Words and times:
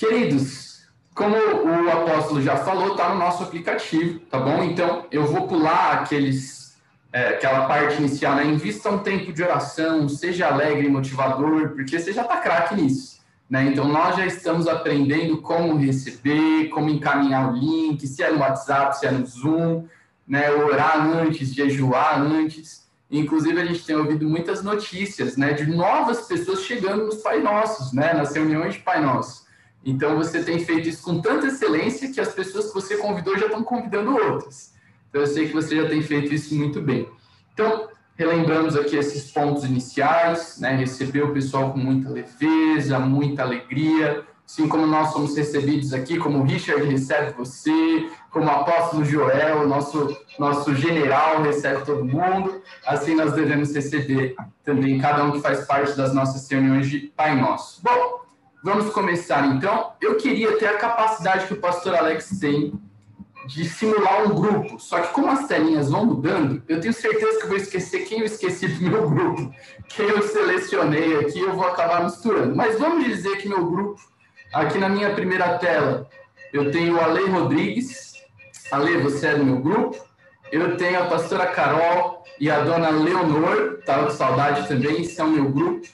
Queridos, 0.00 0.80
como 1.14 1.36
o 1.36 1.90
apóstolo 1.90 2.40
já 2.40 2.56
falou, 2.56 2.92
está 2.92 3.10
no 3.10 3.18
nosso 3.18 3.42
aplicativo, 3.42 4.18
tá 4.30 4.38
bom? 4.38 4.64
Então, 4.64 5.04
eu 5.10 5.26
vou 5.26 5.46
pular 5.46 5.92
aqueles, 5.92 6.74
é, 7.12 7.28
aquela 7.28 7.66
parte 7.66 7.98
inicial, 7.98 8.36
né? 8.36 8.46
Invista 8.46 8.88
um 8.88 9.00
tempo 9.00 9.30
de 9.30 9.42
oração, 9.42 10.08
seja 10.08 10.46
alegre 10.46 10.86
e 10.86 10.90
motivador, 10.90 11.72
porque 11.74 11.98
você 12.00 12.14
já 12.14 12.22
está 12.22 12.38
craque 12.38 12.76
nisso. 12.76 13.20
Né? 13.48 13.64
Então, 13.64 13.86
nós 13.86 14.16
já 14.16 14.24
estamos 14.24 14.66
aprendendo 14.66 15.42
como 15.42 15.76
receber, 15.76 16.70
como 16.70 16.88
encaminhar 16.88 17.52
o 17.52 17.54
link, 17.54 18.06
se 18.06 18.22
é 18.22 18.32
no 18.32 18.38
WhatsApp, 18.38 18.98
se 18.98 19.06
é 19.06 19.10
no 19.10 19.26
Zoom, 19.26 19.84
né? 20.26 20.50
orar 20.50 21.06
antes, 21.06 21.52
jejuar 21.52 22.22
antes. 22.22 22.88
Inclusive, 23.10 23.60
a 23.60 23.66
gente 23.66 23.84
tem 23.84 23.96
ouvido 23.96 24.26
muitas 24.26 24.62
notícias 24.62 25.36
né? 25.36 25.52
de 25.52 25.66
novas 25.66 26.22
pessoas 26.22 26.62
chegando 26.62 27.04
nos 27.04 27.16
Pai 27.16 27.42
Nossos, 27.42 27.92
né? 27.92 28.14
nas 28.14 28.34
reuniões 28.34 28.76
de 28.76 28.80
Pai 28.80 29.02
Nosso. 29.02 29.49
Então, 29.84 30.16
você 30.16 30.42
tem 30.42 30.58
feito 30.58 30.88
isso 30.88 31.02
com 31.02 31.20
tanta 31.20 31.46
excelência 31.46 32.12
que 32.12 32.20
as 32.20 32.32
pessoas 32.32 32.66
que 32.66 32.74
você 32.74 32.96
convidou 32.96 33.38
já 33.38 33.46
estão 33.46 33.62
convidando 33.62 34.14
outras. 34.14 34.74
Então, 35.08 35.22
eu 35.22 35.26
sei 35.26 35.48
que 35.48 35.54
você 35.54 35.76
já 35.76 35.88
tem 35.88 36.02
feito 36.02 36.34
isso 36.34 36.54
muito 36.54 36.80
bem. 36.80 37.08
Então, 37.54 37.88
relembramos 38.14 38.76
aqui 38.76 38.96
esses 38.96 39.30
pontos 39.32 39.64
iniciais, 39.64 40.58
né? 40.60 40.76
Receber 40.76 41.22
o 41.22 41.32
pessoal 41.32 41.72
com 41.72 41.78
muita 41.78 42.10
leveza, 42.10 42.98
muita 42.98 43.42
alegria, 43.42 44.24
assim 44.50 44.66
como 44.68 44.84
nós 44.84 45.12
somos 45.12 45.36
recebidos 45.36 45.94
aqui, 45.94 46.18
como 46.18 46.40
o 46.40 46.42
Richard 46.42 46.84
recebe 46.84 47.32
você, 47.32 48.10
como 48.30 48.46
o 48.46 48.50
apóstolo 48.50 49.04
Joel, 49.04 49.66
nosso, 49.68 50.16
nosso 50.38 50.74
general, 50.74 51.40
recebe 51.42 51.84
todo 51.84 52.04
mundo, 52.04 52.60
assim 52.84 53.14
nós 53.14 53.32
devemos 53.32 53.72
receber 53.72 54.34
também 54.64 54.98
cada 54.98 55.24
um 55.24 55.30
que 55.30 55.40
faz 55.40 55.64
parte 55.66 55.96
das 55.96 56.12
nossas 56.12 56.48
reuniões 56.50 56.90
de 56.90 56.98
Pai 57.16 57.40
Nosso. 57.40 57.80
Bom, 57.80 58.19
vamos 58.62 58.92
começar 58.92 59.46
então. 59.46 59.92
Eu 60.00 60.16
queria 60.16 60.56
ter 60.58 60.66
a 60.66 60.78
capacidade 60.78 61.46
que 61.46 61.54
o 61.54 61.60
pastor 61.60 61.94
Alex 61.94 62.38
tem 62.40 62.72
de 63.46 63.64
simular 63.68 64.24
um 64.24 64.34
grupo. 64.34 64.78
Só 64.78 65.00
que 65.00 65.12
como 65.12 65.28
as 65.28 65.46
telinhas 65.46 65.90
vão 65.90 66.04
mudando, 66.04 66.62
eu 66.68 66.80
tenho 66.80 66.92
certeza 66.92 67.40
que 67.40 67.46
vou 67.46 67.56
esquecer 67.56 68.00
quem 68.00 68.20
eu 68.20 68.26
esqueci 68.26 68.68
do 68.68 68.90
meu 68.90 69.08
grupo, 69.08 69.52
quem 69.88 70.06
eu 70.06 70.22
selecionei 70.22 71.18
aqui, 71.18 71.40
eu 71.40 71.52
vou 71.54 71.66
acabar 71.66 72.04
misturando. 72.04 72.54
Mas 72.54 72.78
vamos 72.78 73.04
dizer 73.04 73.38
que 73.38 73.48
meu 73.48 73.64
grupo, 73.64 74.00
aqui 74.52 74.78
na 74.78 74.88
minha 74.88 75.14
primeira 75.14 75.58
tela, 75.58 76.08
eu 76.52 76.70
tenho 76.70 76.96
o 76.96 77.00
Ale 77.00 77.28
Rodrigues. 77.28 78.14
Ale, 78.70 78.98
você 78.98 79.28
é 79.28 79.34
do 79.36 79.44
meu 79.44 79.58
grupo. 79.58 79.96
Eu 80.52 80.76
tenho 80.76 81.02
a 81.02 81.06
pastora 81.06 81.46
Carol 81.46 82.24
e 82.38 82.50
a 82.50 82.60
dona 82.60 82.90
Leonor, 82.90 83.78
estava 83.78 84.06
com 84.06 84.10
saudade 84.10 84.66
também, 84.66 85.04
são 85.04 85.28
meu 85.28 85.50
grupo. 85.50 85.86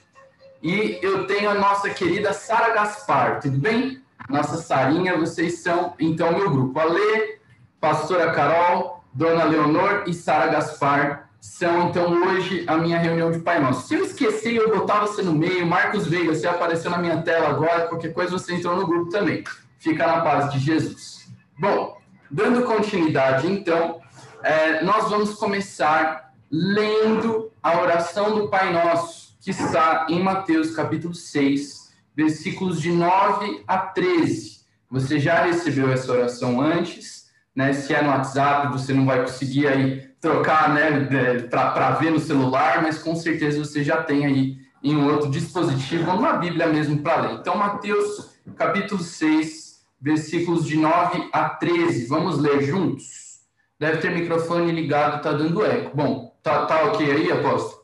E 0.61 0.99
eu 1.01 1.27
tenho 1.27 1.49
a 1.49 1.53
nossa 1.53 1.89
querida 1.89 2.33
Sara 2.33 2.73
Gaspar, 2.73 3.39
tudo 3.41 3.57
bem? 3.57 4.01
Nossa 4.29 4.57
Sarinha, 4.57 5.17
vocês 5.17 5.59
são 5.59 5.93
então 5.99 6.31
meu 6.31 6.49
grupo. 6.49 6.79
Ale, 6.79 7.39
pastora 7.79 8.31
Carol, 8.31 9.03
dona 9.13 9.43
Leonor 9.43 10.03
e 10.07 10.13
Sara 10.13 10.47
Gaspar 10.47 11.27
são, 11.39 11.89
então, 11.89 12.11
hoje 12.11 12.65
a 12.67 12.77
minha 12.77 12.99
reunião 12.99 13.31
de 13.31 13.39
Pai 13.39 13.59
Nosso. 13.59 13.87
Se 13.87 13.95
eu 13.95 14.03
esqueci, 14.03 14.55
eu 14.55 14.75
botava 14.75 15.07
você 15.07 15.21
no 15.21 15.33
meio. 15.33 15.65
Marcos 15.65 16.07
Veiga, 16.07 16.33
você 16.33 16.47
apareceu 16.47 16.91
na 16.91 16.97
minha 16.97 17.21
tela 17.21 17.49
agora, 17.49 17.87
qualquer 17.87 18.13
coisa 18.13 18.31
você 18.31 18.55
entrou 18.55 18.75
no 18.75 18.85
grupo 18.85 19.09
também. 19.09 19.43
Fica 19.79 20.05
na 20.05 20.21
paz 20.21 20.51
de 20.51 20.59
Jesus. 20.59 21.27
Bom, 21.57 21.97
dando 22.29 22.63
continuidade, 22.63 23.51
então, 23.51 24.01
é, 24.43 24.83
nós 24.83 25.09
vamos 25.09 25.35
começar 25.35 26.33
lendo 26.51 27.51
a 27.61 27.79
oração 27.79 28.35
do 28.35 28.49
Pai 28.49 28.71
Nosso, 28.73 29.26
que 29.47 29.51
está 29.51 30.07
em 30.09 30.21
Mateus 30.21 30.71
capítulo 30.71 31.13
6, 31.13 31.93
versículos 32.13 32.81
de 32.81 32.91
9 32.91 33.63
a 33.65 33.77
13. 33.77 34.59
Você 34.91 35.21
já 35.21 35.45
recebeu 35.45 35.89
essa 35.89 36.11
oração 36.11 36.59
antes, 36.59 37.29
né? 37.55 37.71
Se 37.71 37.93
é 37.93 38.01
no 38.01 38.09
WhatsApp, 38.09 38.67
você 38.67 38.93
não 38.93 39.05
vai 39.05 39.21
conseguir 39.21 39.67
aí 39.67 40.05
trocar, 40.19 40.73
né, 40.73 41.39
para 41.49 41.91
ver 41.91 42.11
no 42.11 42.19
celular, 42.19 42.81
mas 42.81 42.99
com 42.99 43.15
certeza 43.15 43.63
você 43.63 43.85
já 43.85 44.03
tem 44.03 44.25
aí 44.25 44.57
em 44.83 44.97
um 44.97 45.09
outro 45.09 45.31
dispositivo, 45.31 46.11
ou 46.11 46.19
na 46.19 46.33
Bíblia 46.33 46.67
mesmo 46.67 46.97
para 46.97 47.21
ler. 47.21 47.39
Então, 47.39 47.55
Mateus, 47.55 48.37
capítulo 48.57 49.01
6, 49.01 49.81
versículos 50.01 50.65
de 50.65 50.75
9 50.75 51.29
a 51.31 51.47
13. 51.47 52.05
Vamos 52.07 52.37
ler 52.37 52.63
juntos? 52.63 53.39
Deve 53.79 53.99
ter 53.99 54.11
microfone 54.11 54.73
ligado, 54.73 55.21
tá 55.21 55.31
dando 55.31 55.65
eco. 55.65 55.95
Bom, 55.95 56.37
tá, 56.43 56.65
tá 56.65 56.83
ok 56.83 57.09
aí, 57.09 57.31
apóstolo? 57.31 57.76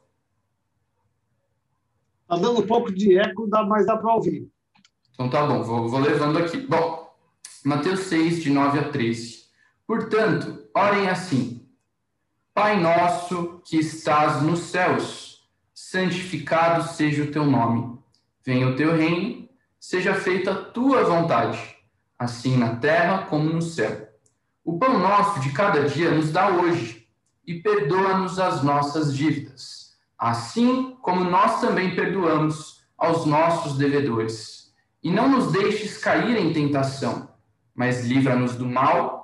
Tá 2.28 2.36
dando 2.36 2.60
um 2.60 2.68
pouco 2.68 2.94
de 2.94 3.18
eco, 3.18 3.48
mas 3.68 3.86
dá 3.86 3.98
para 3.98 4.14
ouvir. 4.14 4.48
Então 5.14 5.30
tá 5.30 5.46
bom, 5.46 5.62
vou, 5.64 5.88
vou 5.88 6.00
levando 6.00 6.40
aqui. 6.40 6.58
Bom, 6.58 7.14
Mateus 7.64 8.02
6, 8.02 8.42
de 8.42 8.50
9 8.50 8.80
a 8.80 8.90
13. 8.90 9.44
Portanto, 9.86 10.68
orem 10.76 11.10
assim: 11.10 11.68
Pai 12.54 12.80
nosso 12.80 13.62
que 13.66 13.78
estás 13.78 14.42
nos 14.42 14.60
céus, 14.60 15.48
santificado 15.74 16.84
seja 16.90 17.24
o 17.24 17.32
teu 17.32 17.46
nome. 17.46 17.98
Venha 18.46 18.68
o 18.68 18.76
teu 18.76 18.96
reino, 18.96 19.48
seja 19.80 20.14
feita 20.14 20.52
a 20.52 20.64
tua 20.64 21.04
vontade, 21.04 21.60
assim 22.18 22.58
na 22.58 22.76
terra 22.78 23.26
como 23.26 23.50
no 23.50 23.62
céu. 23.62 24.10
O 24.64 24.78
pão 24.80 24.98
nosso 24.98 25.40
de 25.42 25.52
cada 25.52 25.88
dia 25.88 26.12
nos 26.12 26.32
dá 26.32 26.50
hoje, 26.50 27.08
e 27.46 27.56
perdoa-nos 27.62 28.40
as 28.40 28.64
nossas 28.64 29.16
dívidas, 29.16 29.83
assim 30.30 30.96
como 31.02 31.24
nós 31.24 31.60
também 31.60 31.96
perdoamos 31.96 32.86
aos 32.98 33.26
nossos 33.26 33.78
devedores. 33.78 34.74
E 35.04 35.12
não 35.12 35.28
nos 35.28 35.52
deixes 35.52 35.98
cair 35.98 36.38
em 36.38 36.54
tentação, 36.54 37.30
mas 37.76 38.06
livra-nos 38.06 38.56
do 38.56 38.66
mal 38.66 39.24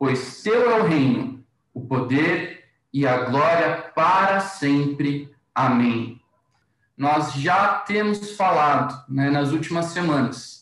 pois 0.00 0.42
teu 0.42 0.70
é 0.70 0.80
o 0.80 0.86
reino, 0.86 1.44
o 1.74 1.86
poder 1.86 2.64
e 2.90 3.06
a 3.06 3.26
glória 3.26 3.92
para 3.94 4.40
sempre. 4.40 5.30
Amém. 5.54 6.18
Nós 6.96 7.34
já 7.34 7.74
temos 7.74 8.34
falado 8.34 9.04
né, 9.08 9.28
nas 9.30 9.52
últimas 9.52 9.86
semanas 9.86 10.60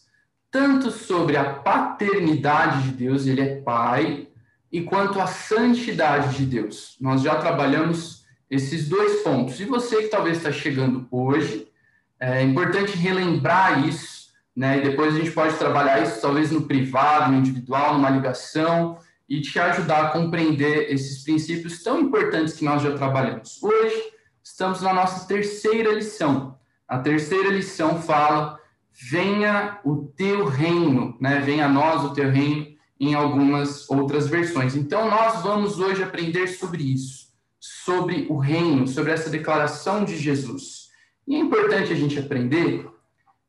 tanto 0.51 0.91
sobre 0.91 1.37
a 1.37 1.55
paternidade 1.55 2.85
de 2.85 2.91
Deus, 2.93 3.27
ele 3.27 3.43
é 3.43 3.61
Pai, 3.61 4.29
e 4.73 4.81
quanto 4.81 5.21
a 5.21 5.27
santidade 5.27 6.39
de 6.39 6.47
Deus. 6.47 6.97
Nós 7.01 7.21
já 7.21 7.37
trabalhamos 7.37 8.18
esses 8.51 8.89
dois 8.89 9.23
pontos. 9.23 9.61
E 9.61 9.65
você 9.65 10.03
que 10.03 10.09
talvez 10.09 10.39
está 10.39 10.51
chegando 10.51 11.07
hoje, 11.11 11.69
é 12.21 12.43
importante 12.43 12.97
relembrar 12.97 13.87
isso, 13.87 14.29
né? 14.57 14.79
E 14.79 14.83
depois 14.83 15.15
a 15.15 15.19
gente 15.19 15.31
pode 15.31 15.57
trabalhar 15.57 16.03
isso 16.03 16.21
talvez 16.21 16.51
no 16.51 16.63
privado, 16.63 17.31
no 17.31 17.39
individual, 17.39 17.95
numa 17.95 18.11
ligação, 18.11 18.99
e 19.29 19.41
te 19.41 19.59
ajudar 19.59 20.07
a 20.07 20.11
compreender 20.11 20.91
esses 20.91 21.23
princípios 21.23 21.83
tão 21.83 22.01
importantes 22.01 22.55
que 22.55 22.65
nós 22.65 22.83
já 22.83 22.97
trabalhamos. 22.97 23.63
Hoje, 23.63 24.13
estamos 24.43 24.81
na 24.81 24.93
nossa 24.93 25.29
terceira 25.29 25.93
lição. 25.93 26.59
A 26.89 26.99
terceira 26.99 27.51
lição 27.51 28.01
fala: 28.01 28.59
venha 28.91 29.79
o 29.85 30.07
teu 30.17 30.47
reino, 30.47 31.17
né? 31.21 31.41
Venha 31.41 31.67
a 31.67 31.69
nós 31.69 32.03
o 32.05 32.15
teu 32.15 32.31
reino, 32.31 32.67
em 32.99 33.15
algumas 33.15 33.89
outras 33.89 34.27
versões. 34.27 34.75
Então, 34.75 35.09
nós 35.09 35.43
vamos 35.43 35.79
hoje 35.79 36.03
aprender 36.03 36.49
sobre 36.49 36.83
isso, 36.83 37.28
sobre 37.61 38.27
o 38.29 38.37
reino, 38.37 38.87
sobre 38.87 39.13
essa 39.13 39.31
declaração 39.31 40.05
de 40.05 40.17
Jesus. 40.17 40.89
E 41.27 41.35
é 41.35 41.39
importante 41.39 41.93
a 41.93 41.97
gente 41.97 42.19
aprender 42.19 42.89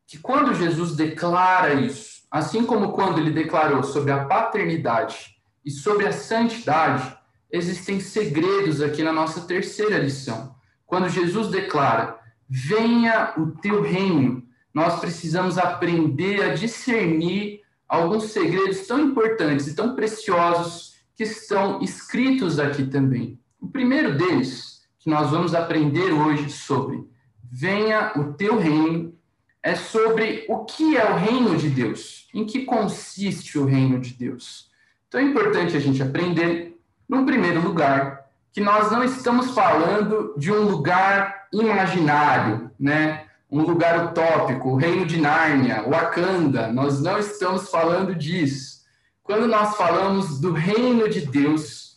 que 0.08 0.18
quando 0.18 0.56
Jesus 0.56 0.96
declara 0.96 1.74
isso, 1.74 2.24
assim 2.31 2.66
como 2.66 2.92
quando 2.94 3.20
ele 3.20 3.31
declarou 3.31 3.84
sobre 3.84 4.12
a 4.12 4.25
paternidade 4.25 5.36
e 5.64 5.72
sobre 5.72 6.08
a 6.08 6.12
santidade, 6.12 7.18
existem 7.52 8.00
segredos 8.00 8.81
aqui 8.81 9.03
na 9.03 9.14
nossa 9.14 9.42
terceira 9.42 9.97
lição. 9.97 10.56
Quando 10.86 11.09
Jesus 11.09 11.47
declara: 11.50 12.20
Venha 12.50 13.34
o 13.38 13.52
teu 13.52 13.81
reino, 13.81 14.44
nós 14.74 15.00
precisamos 15.00 15.58
aprender 15.58 16.44
a 16.44 16.53
discernir 16.53 17.62
alguns 17.88 18.26
segredos 18.26 18.85
tão 18.88 19.00
importantes 19.00 19.67
e 19.67 19.76
tão 19.76 19.96
preciosos 19.96 20.96
que 21.16 21.23
estão 21.23 21.82
escritos 21.82 22.59
aqui 22.59 22.85
também. 22.85 23.39
O 23.59 23.67
primeiro 23.67 24.17
deles, 24.17 24.82
que 25.00 25.09
nós 25.09 25.32
vamos 25.32 25.53
aprender 25.53 26.11
hoje 26.11 26.50
sobre 26.50 27.08
Venha 27.52 28.14
o 28.16 28.34
teu 28.34 28.59
reino, 28.59 29.14
é 29.61 29.76
sobre 29.76 30.46
o 30.47 30.66
que 30.66 30.96
é 30.96 31.11
o 31.11 31.16
reino 31.16 31.58
de 31.58 31.70
Deus, 31.70 32.29
em 32.34 32.46
que 32.46 32.64
consiste 32.64 33.58
o 33.58 33.66
reino 33.66 34.00
de 34.00 34.14
Deus. 34.14 34.70
Então 35.08 35.20
é 35.20 35.23
importante 35.23 35.76
a 35.76 35.79
gente 35.79 36.02
aprender, 36.02 36.79
num 37.08 37.26
primeiro 37.26 37.61
lugar, 37.61 38.29
que 38.52 38.61
nós 38.61 38.91
não 38.91 39.03
estamos 39.03 39.52
falando 39.52 40.34
de 40.38 40.52
um 40.52 40.62
lugar 40.62 41.47
imaginário, 41.52 42.72
né? 42.79 43.26
um 43.52 43.64
lugar 43.64 44.05
utópico, 44.05 44.70
o 44.70 44.76
reino 44.76 45.05
de 45.05 45.20
Nárnia, 45.20 45.82
Wakanda, 45.82 46.72
nós 46.72 47.02
não 47.02 47.17
estamos 47.17 47.70
falando 47.70 48.14
disso. 48.14 48.84
Quando 49.23 49.47
nós 49.47 49.76
falamos 49.76 50.40
do 50.40 50.53
reino 50.53 51.09
de 51.09 51.22
Deus, 51.22 51.89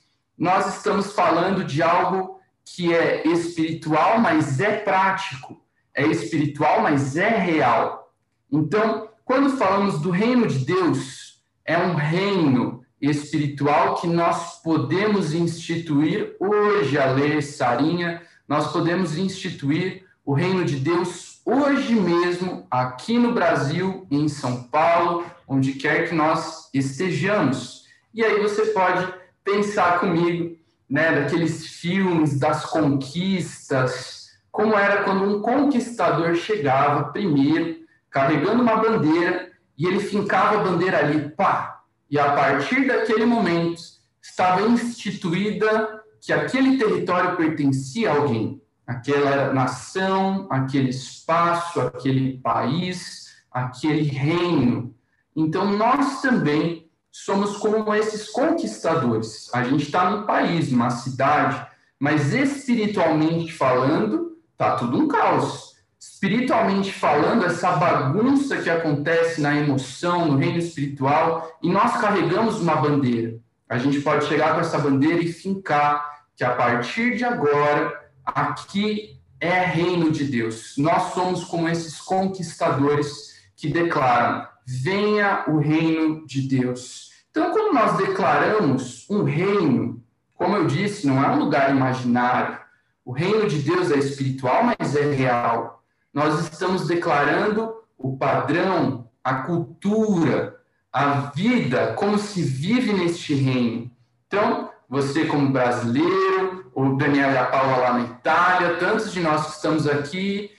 nós 0.42 0.78
estamos 0.78 1.12
falando 1.12 1.62
de 1.62 1.84
algo 1.84 2.40
que 2.64 2.92
é 2.92 3.24
espiritual, 3.28 4.18
mas 4.18 4.58
é 4.58 4.76
prático. 4.76 5.62
É 5.94 6.04
espiritual, 6.04 6.82
mas 6.82 7.16
é 7.16 7.28
real. 7.28 8.12
Então, 8.50 9.08
quando 9.24 9.56
falamos 9.56 10.00
do 10.00 10.10
reino 10.10 10.48
de 10.48 10.64
Deus, 10.64 11.40
é 11.64 11.78
um 11.78 11.94
reino 11.94 12.84
espiritual 13.00 13.94
que 13.94 14.08
nós 14.08 14.60
podemos 14.62 15.32
instituir 15.32 16.34
hoje, 16.40 16.98
a 16.98 17.12
lei 17.12 17.40
Sarinha, 17.40 18.20
nós 18.48 18.72
podemos 18.72 19.16
instituir 19.16 20.04
o 20.24 20.34
reino 20.34 20.64
de 20.64 20.74
Deus 20.74 21.40
hoje 21.44 21.94
mesmo, 21.94 22.66
aqui 22.68 23.16
no 23.16 23.30
Brasil, 23.32 24.08
em 24.10 24.26
São 24.26 24.64
Paulo, 24.64 25.24
onde 25.46 25.74
quer 25.74 26.08
que 26.08 26.16
nós 26.16 26.68
estejamos. 26.74 27.86
E 28.12 28.24
aí 28.24 28.42
você 28.42 28.66
pode 28.66 29.21
pensar 29.44 30.00
comigo, 30.00 30.56
né, 30.88 31.20
daqueles 31.20 31.66
filmes 31.66 32.38
das 32.38 32.66
conquistas, 32.66 34.30
como 34.50 34.76
era 34.76 35.04
quando 35.04 35.24
um 35.24 35.40
conquistador 35.40 36.34
chegava 36.34 37.10
primeiro, 37.12 37.76
carregando 38.10 38.62
uma 38.62 38.76
bandeira, 38.76 39.50
e 39.76 39.86
ele 39.86 40.00
fincava 40.00 40.60
a 40.60 40.64
bandeira 40.64 40.98
ali, 40.98 41.30
pá, 41.30 41.82
e 42.10 42.18
a 42.18 42.32
partir 42.32 42.86
daquele 42.86 43.24
momento 43.24 43.80
estava 44.20 44.60
instituída 44.68 46.02
que 46.20 46.32
aquele 46.32 46.76
território 46.76 47.36
pertencia 47.36 48.10
a 48.10 48.16
alguém, 48.16 48.60
aquela 48.86 49.52
nação, 49.52 50.46
aquele 50.50 50.90
espaço, 50.90 51.80
aquele 51.80 52.38
país, 52.38 53.42
aquele 53.50 54.02
reino. 54.02 54.94
Então 55.34 55.76
nós 55.76 56.20
também 56.20 56.81
somos 57.12 57.58
como 57.58 57.94
esses 57.94 58.30
conquistadores. 58.30 59.50
A 59.52 59.62
gente 59.62 59.84
está 59.84 60.10
num 60.10 60.24
país, 60.24 60.72
numa 60.72 60.88
cidade, 60.88 61.64
mas 62.00 62.32
espiritualmente 62.32 63.52
falando, 63.52 64.38
tá 64.56 64.76
tudo 64.76 64.98
um 64.98 65.06
caos. 65.06 65.72
Espiritualmente 66.00 66.92
falando, 66.92 67.44
essa 67.44 67.72
bagunça 67.72 68.56
que 68.56 68.70
acontece 68.70 69.40
na 69.40 69.54
emoção, 69.54 70.26
no 70.26 70.38
reino 70.38 70.58
espiritual, 70.58 71.58
e 71.62 71.70
nós 71.70 72.00
carregamos 72.00 72.60
uma 72.60 72.76
bandeira. 72.76 73.38
A 73.68 73.78
gente 73.78 74.00
pode 74.00 74.26
chegar 74.26 74.54
com 74.54 74.60
essa 74.60 74.78
bandeira 74.78 75.22
e 75.22 75.32
fincar 75.32 76.24
que 76.34 76.42
a 76.42 76.54
partir 76.54 77.16
de 77.16 77.24
agora, 77.24 78.10
aqui 78.24 79.20
é 79.40 79.60
reino 79.64 80.10
de 80.10 80.24
Deus. 80.24 80.74
Nós 80.78 81.12
somos 81.14 81.44
como 81.44 81.68
esses 81.68 82.00
conquistadores 82.00 83.32
que 83.56 83.68
declaram: 83.68 84.46
venha 84.66 85.44
o 85.48 85.58
reino 85.58 86.26
de 86.26 86.42
Deus. 86.42 87.10
Então, 87.30 87.50
quando 87.52 87.74
nós 87.74 87.96
declaramos 87.96 89.06
um 89.08 89.24
reino, 89.24 90.02
como 90.34 90.56
eu 90.56 90.66
disse, 90.66 91.06
não 91.06 91.22
é 91.22 91.28
um 91.28 91.38
lugar 91.38 91.70
imaginário. 91.70 92.58
O 93.04 93.12
reino 93.12 93.48
de 93.48 93.58
Deus 93.58 93.90
é 93.90 93.98
espiritual, 93.98 94.62
mas 94.64 94.94
é 94.94 95.12
real. 95.12 95.82
Nós 96.12 96.40
estamos 96.40 96.86
declarando 96.86 97.74
o 97.96 98.16
padrão, 98.16 99.08
a 99.24 99.34
cultura, 99.34 100.60
a 100.92 101.30
vida, 101.34 101.94
como 101.94 102.18
se 102.18 102.42
vive 102.42 102.92
neste 102.92 103.34
reino. 103.34 103.90
Então, 104.26 104.70
você 104.88 105.24
como 105.24 105.50
brasileiro, 105.50 106.70
o 106.74 106.96
Daniel 106.96 107.32
e 107.32 107.36
a 107.38 107.46
Paula 107.46 107.76
lá 107.78 107.92
na 107.94 108.04
Itália, 108.04 108.76
tantos 108.76 109.12
de 109.12 109.20
nós 109.20 109.46
que 109.46 109.52
estamos 109.52 109.86
aqui, 109.86 110.50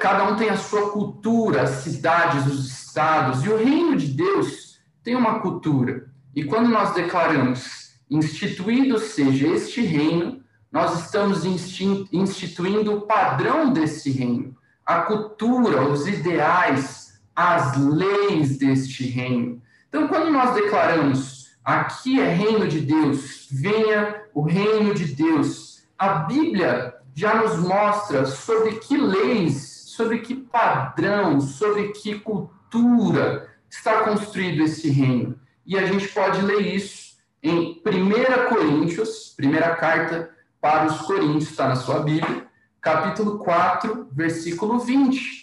cada 0.00 0.24
um 0.24 0.36
tem 0.36 0.48
a 0.48 0.56
sua 0.56 0.90
cultura, 0.90 1.62
as 1.62 1.82
cidades, 1.82 2.46
os 2.46 2.66
estados, 2.70 3.44
e 3.44 3.50
o 3.50 3.56
reino 3.56 3.96
de 3.96 4.08
Deus 4.08 4.80
tem 5.02 5.14
uma 5.14 5.40
cultura. 5.40 6.10
E 6.34 6.44
quando 6.44 6.68
nós 6.68 6.94
declaramos 6.94 7.92
instituído 8.10 8.98
seja 8.98 9.46
este 9.48 9.82
reino, 9.82 10.42
nós 10.70 11.04
estamos 11.04 11.44
instituindo 11.44 12.94
o 12.94 13.00
padrão 13.02 13.72
desse 13.72 14.10
reino, 14.10 14.56
a 14.86 15.02
cultura, 15.02 15.82
os 15.82 16.06
ideais, 16.08 17.20
as 17.36 17.76
leis 17.76 18.56
deste 18.56 19.04
reino. 19.04 19.60
Então, 19.88 20.08
quando 20.08 20.30
nós 20.30 20.54
declaramos 20.54 21.42
Aqui 21.64 22.20
é 22.20 22.28
reino 22.28 22.66
de 22.66 22.80
Deus, 22.80 23.46
venha 23.50 24.20
o 24.34 24.42
reino 24.42 24.92
de 24.92 25.14
Deus. 25.14 25.84
A 25.96 26.08
Bíblia 26.08 26.91
já 27.14 27.34
nos 27.42 27.58
mostra 27.58 28.26
sobre 28.26 28.76
que 28.76 28.96
leis, 28.96 29.84
sobre 29.86 30.20
que 30.20 30.34
padrão, 30.34 31.40
sobre 31.40 31.88
que 31.88 32.18
cultura 32.18 33.50
está 33.68 34.02
construído 34.04 34.62
esse 34.62 34.88
reino. 34.88 35.38
E 35.66 35.78
a 35.78 35.86
gente 35.86 36.08
pode 36.08 36.40
ler 36.42 36.74
isso 36.74 37.16
em 37.42 37.82
1 37.84 38.48
Coríntios, 38.48 39.34
primeira 39.36 39.74
carta 39.76 40.30
para 40.60 40.86
os 40.86 41.00
Coríntios, 41.02 41.50
está 41.50 41.68
na 41.68 41.76
sua 41.76 42.00
Bíblia, 42.00 42.46
capítulo 42.80 43.38
4, 43.38 44.08
versículo 44.12 44.78
20. 44.78 45.42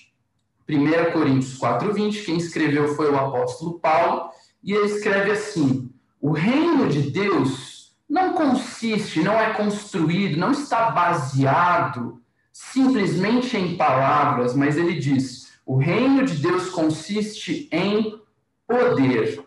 1 0.67 1.11
Coríntios 1.11 1.57
4, 1.57 1.93
20, 1.93 2.23
quem 2.23 2.37
escreveu 2.37 2.95
foi 2.95 3.09
o 3.09 3.17
apóstolo 3.17 3.79
Paulo, 3.79 4.29
e 4.63 4.73
ele 4.73 4.85
escreve 4.85 5.31
assim: 5.31 5.91
o 6.21 6.31
reino 6.31 6.87
de 6.87 7.09
Deus 7.09 7.78
não 8.09 8.33
consiste, 8.33 9.21
não 9.21 9.39
é 9.39 9.53
construído, 9.53 10.37
não 10.37 10.51
está 10.51 10.89
baseado 10.89 12.19
simplesmente 12.51 13.55
em 13.55 13.77
palavras, 13.77 14.55
mas 14.55 14.77
ele 14.77 14.99
diz: 14.99 15.51
o 15.65 15.77
reino 15.77 16.25
de 16.25 16.35
Deus 16.35 16.69
consiste 16.69 17.69
em 17.71 18.19
poder. 18.67 19.45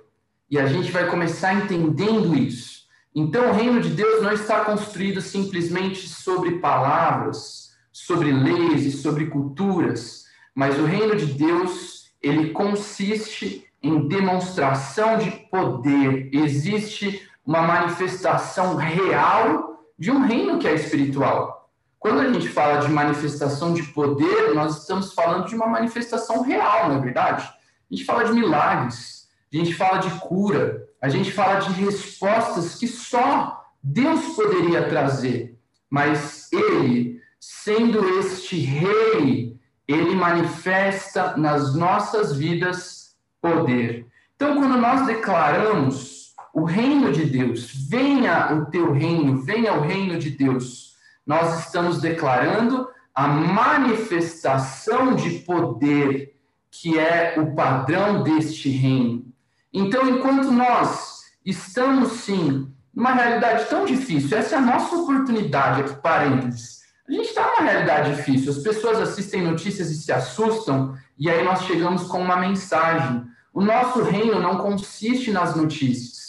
E 0.48 0.58
a 0.58 0.66
gente 0.66 0.92
vai 0.92 1.08
começar 1.08 1.54
entendendo 1.54 2.36
isso. 2.36 2.82
Então, 3.14 3.50
o 3.50 3.52
reino 3.52 3.80
de 3.80 3.90
Deus 3.90 4.22
não 4.22 4.32
está 4.32 4.64
construído 4.64 5.20
simplesmente 5.20 6.08
sobre 6.08 6.58
palavras, 6.58 7.72
sobre 7.90 8.32
leis 8.32 8.86
e 8.86 8.92
sobre 8.92 9.26
culturas, 9.26 10.24
mas 10.54 10.78
o 10.78 10.84
reino 10.84 11.16
de 11.16 11.26
Deus, 11.26 12.12
ele 12.22 12.50
consiste 12.50 13.66
em 13.82 14.06
demonstração 14.06 15.18
de 15.18 15.30
poder, 15.50 16.30
existe 16.32 17.28
uma 17.44 17.62
manifestação 17.62 18.76
real 18.76 19.84
de 19.98 20.10
um 20.10 20.20
reino 20.24 20.58
que 20.58 20.66
é 20.66 20.74
espiritual. 20.74 21.70
Quando 21.98 22.20
a 22.20 22.32
gente 22.32 22.48
fala 22.48 22.80
de 22.80 22.88
manifestação 22.88 23.72
de 23.72 23.82
poder, 23.84 24.54
nós 24.54 24.80
estamos 24.80 25.12
falando 25.12 25.46
de 25.46 25.54
uma 25.54 25.66
manifestação 25.66 26.42
real, 26.42 26.88
não 26.88 26.96
é 26.96 27.00
verdade? 27.00 27.44
A 27.44 27.94
gente 27.94 28.04
fala 28.04 28.24
de 28.24 28.32
milagres, 28.32 29.28
a 29.52 29.56
gente 29.56 29.74
fala 29.74 29.98
de 29.98 30.10
cura, 30.18 30.88
a 31.00 31.08
gente 31.08 31.30
fala 31.30 31.60
de 31.60 31.72
respostas 31.72 32.74
que 32.76 32.88
só 32.88 33.64
Deus 33.82 34.34
poderia 34.34 34.88
trazer. 34.88 35.58
Mas 35.90 36.48
Ele, 36.52 37.20
sendo 37.38 38.18
este 38.18 38.56
Rei, 38.58 39.56
Ele 39.86 40.14
manifesta 40.14 41.36
nas 41.36 41.74
nossas 41.74 42.34
vidas 42.34 43.16
poder. 43.40 44.06
Então, 44.34 44.56
quando 44.56 44.76
nós 44.78 45.06
declaramos 45.06 46.21
o 46.52 46.64
reino 46.64 47.12
de 47.12 47.24
Deus, 47.24 47.70
venha 47.88 48.52
o 48.54 48.66
teu 48.66 48.92
reino, 48.92 49.42
venha 49.42 49.72
o 49.74 49.80
reino 49.80 50.18
de 50.18 50.30
Deus, 50.30 50.92
nós 51.26 51.60
estamos 51.60 52.00
declarando 52.00 52.88
a 53.14 53.26
manifestação 53.26 55.14
de 55.14 55.38
poder 55.40 56.34
que 56.70 56.98
é 56.98 57.34
o 57.38 57.54
padrão 57.54 58.22
deste 58.22 58.70
reino. 58.70 59.26
Então, 59.72 60.08
enquanto 60.08 60.50
nós 60.50 61.20
estamos, 61.44 62.12
sim, 62.12 62.70
numa 62.94 63.12
realidade 63.12 63.66
tão 63.68 63.84
difícil, 63.84 64.36
essa 64.36 64.54
é 64.54 64.58
a 64.58 64.62
nossa 64.62 64.96
oportunidade 64.96 65.82
aqui, 65.82 65.94
parênteses. 66.00 66.80
A 67.08 67.12
gente 67.12 67.28
está 67.28 67.42
numa 67.42 67.70
realidade 67.70 68.14
difícil, 68.14 68.52
as 68.52 68.58
pessoas 68.58 69.00
assistem 69.00 69.42
notícias 69.42 69.90
e 69.90 69.94
se 69.94 70.12
assustam, 70.12 70.96
e 71.18 71.28
aí 71.28 71.44
nós 71.44 71.62
chegamos 71.64 72.04
com 72.04 72.20
uma 72.22 72.36
mensagem. 72.36 73.24
O 73.52 73.62
nosso 73.62 74.02
reino 74.02 74.40
não 74.40 74.56
consiste 74.56 75.30
nas 75.30 75.54
notícias. 75.54 76.21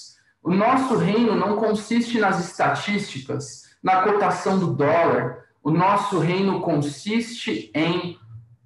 O 0.43 0.53
nosso 0.53 0.97
reino 0.97 1.35
não 1.35 1.55
consiste 1.55 2.19
nas 2.19 2.39
estatísticas, 2.39 3.63
na 3.81 4.01
cotação 4.01 4.59
do 4.59 4.73
dólar. 4.73 5.45
O 5.63 5.71
nosso 5.71 6.19
reino 6.19 6.59
consiste 6.61 7.71
em 7.73 8.17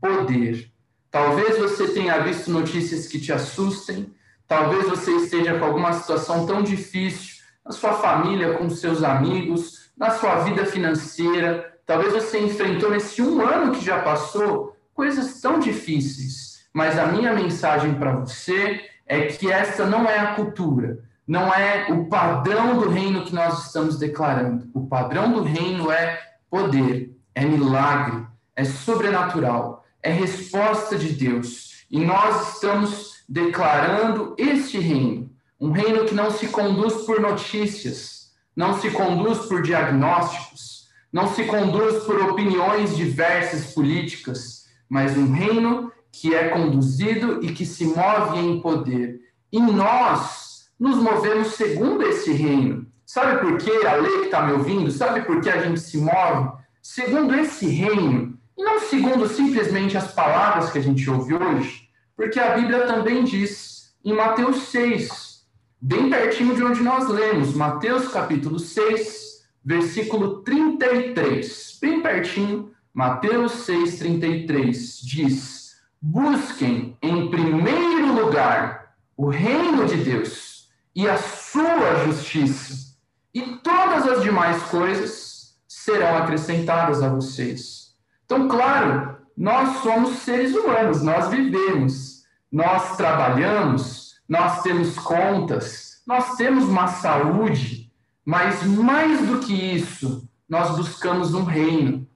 poder. 0.01 0.72
Talvez 1.12 1.57
você 1.57 1.88
tenha 1.89 2.19
visto 2.19 2.51
notícias 2.51 3.07
que 3.07 3.19
te 3.19 3.31
assustem, 3.31 4.13
talvez 4.48 4.89
você 4.89 5.12
esteja 5.12 5.57
com 5.57 5.65
alguma 5.65 5.93
situação 5.93 6.46
tão 6.46 6.63
difícil 6.63 7.38
na 7.63 7.72
sua 7.72 7.93
família, 7.93 8.55
com 8.55 8.69
seus 8.69 9.03
amigos, 9.03 9.91
na 9.96 10.10
sua 10.10 10.39
vida 10.39 10.65
financeira. 10.65 11.79
Talvez 11.86 12.13
você 12.13 12.39
enfrentou 12.39 12.89
nesse 12.89 13.22
um 13.22 13.39
ano 13.41 13.72
que 13.72 13.86
já 13.86 14.01
passou 14.01 14.75
coisas 14.93 15.39
tão 15.39 15.60
difíceis 15.60 16.48
mas 16.77 17.00
a 17.00 17.07
minha 17.07 17.34
mensagem 17.34 17.96
para 17.96 18.12
você 18.12 18.88
é 19.07 19.25
que 19.25 19.51
essa 19.51 19.84
não 19.84 20.07
é 20.07 20.19
a 20.19 20.36
cultura, 20.36 21.00
não 21.27 21.53
é 21.53 21.91
o 21.91 22.05
padrão 22.05 22.79
do 22.79 22.89
reino 22.89 23.25
que 23.25 23.36
nós 23.36 23.65
estamos 23.65 24.00
declarando. 24.00 24.69
O 24.74 24.88
padrão 24.88 25.34
do 25.34 25.43
reino 25.43 25.91
é 25.91 26.19
poder, 26.50 27.13
é 27.36 27.43
milagre, 27.43 28.25
é 28.55 28.63
sobrenatural, 28.63 29.86
é 30.01 30.10
resposta 30.10 30.98
de 30.98 31.10
Deus. 31.10 31.86
E 31.91 32.00
nós 32.05 32.53
estamos 32.53 33.24
declarando 33.27 34.36
este 34.38 34.79
reino, 34.79 35.29
um 35.60 35.72
reino 35.72 36.05
que 36.05 36.15
não 36.15 36.31
se 36.31 36.48
conduz 36.48 37.05
por 37.05 37.19
notícias, 37.19 38.31
não 38.55 38.79
se 38.79 38.89
conduz 38.91 39.39
por 39.39 39.62
diagnósticos, 39.62 40.88
não 41.12 41.34
se 41.34 41.43
conduz 41.43 42.03
por 42.05 42.22
opiniões 42.22 42.96
diversas 42.96 43.74
políticas, 43.74 44.65
mas 44.88 45.17
um 45.17 45.31
reino 45.31 45.91
que 46.12 46.34
é 46.34 46.50
conduzido 46.50 47.43
e 47.43 47.51
que 47.51 47.65
se 47.65 47.86
move 47.86 48.39
em 48.39 48.62
poder. 48.62 49.19
E 49.51 49.60
nós 49.60 50.47
nos 50.79 50.98
movemos 50.98 51.53
segundo 51.53 52.03
esse 52.03 52.31
reino. 52.31 52.86
Sabe 53.05 53.39
por 53.39 53.57
que 53.57 53.86
a 53.86 53.96
lei 53.96 54.19
que 54.19 54.25
está 54.25 54.41
me 54.41 54.53
ouvindo? 54.53 54.91
Sabe 54.91 55.22
por 55.22 55.41
que 55.41 55.50
a 55.50 55.62
gente 55.63 55.79
se 55.79 55.98
move? 55.98 56.51
Segundo 56.81 57.34
esse 57.36 57.67
reino. 57.67 58.38
E 58.57 58.63
não 58.63 58.79
segundo 58.79 59.27
simplesmente 59.27 59.98
as 59.98 60.13
palavras 60.13 60.72
que 60.72 60.77
a 60.77 60.81
gente 60.81 61.10
ouve 61.10 61.34
hoje. 61.34 61.89
Porque 62.15 62.39
a 62.39 62.55
Bíblia 62.57 62.86
também 62.86 63.24
diz 63.24 63.93
em 64.03 64.13
Mateus 64.13 64.63
6, 64.69 65.46
bem 65.79 66.10
pertinho 66.10 66.55
de 66.55 66.63
onde 66.63 66.81
nós 66.81 67.07
lemos, 67.07 67.53
Mateus 67.53 68.07
capítulo 68.07 68.57
6, 68.57 69.46
versículo 69.63 70.41
33, 70.43 71.77
bem 71.81 72.01
pertinho, 72.01 72.72
Mateus 72.93 73.51
6, 73.51 74.00
33, 74.00 75.00
diz 75.01 75.57
busquem 76.01 76.98
em 77.01 77.29
primeiro 77.29 78.13
lugar 78.13 78.96
o 79.15 79.27
reino 79.27 79.86
de 79.86 79.98
Deus 79.98 80.56
e 80.98 81.08
a 81.08 81.16
sua 81.16 82.06
justiça, 82.06 82.98
e 83.32 83.42
todas 83.58 84.08
as 84.08 84.24
demais 84.24 84.63
coisas 84.63 85.56
serão 85.68 86.18
acrescentadas 86.18 87.04
a 87.04 87.10
vocês. 87.10 87.96
Então, 88.25 88.48
claro, 88.48 89.16
nós 89.38 89.84
somos 89.84 90.18
seres 90.18 90.56
humanos, 90.56 91.04
nós 91.04 91.30
vivemos, 91.30 92.24
nós 92.51 92.98
trabalhamos, 92.98 94.16
nós 94.27 94.63
temos 94.63 94.96
contas, 94.96 96.01
nós 96.04 96.36
temos 96.36 96.63
uma 96.63 96.88
saúde, 96.88 97.94
mas 98.25 98.63
mais 98.63 99.22
do 99.27 99.38
que 99.38 99.54
isso, 99.54 100.27
nós 100.50 100.75
buscamos 100.75 101.36
um 101.36 101.44
reino 101.44 102.08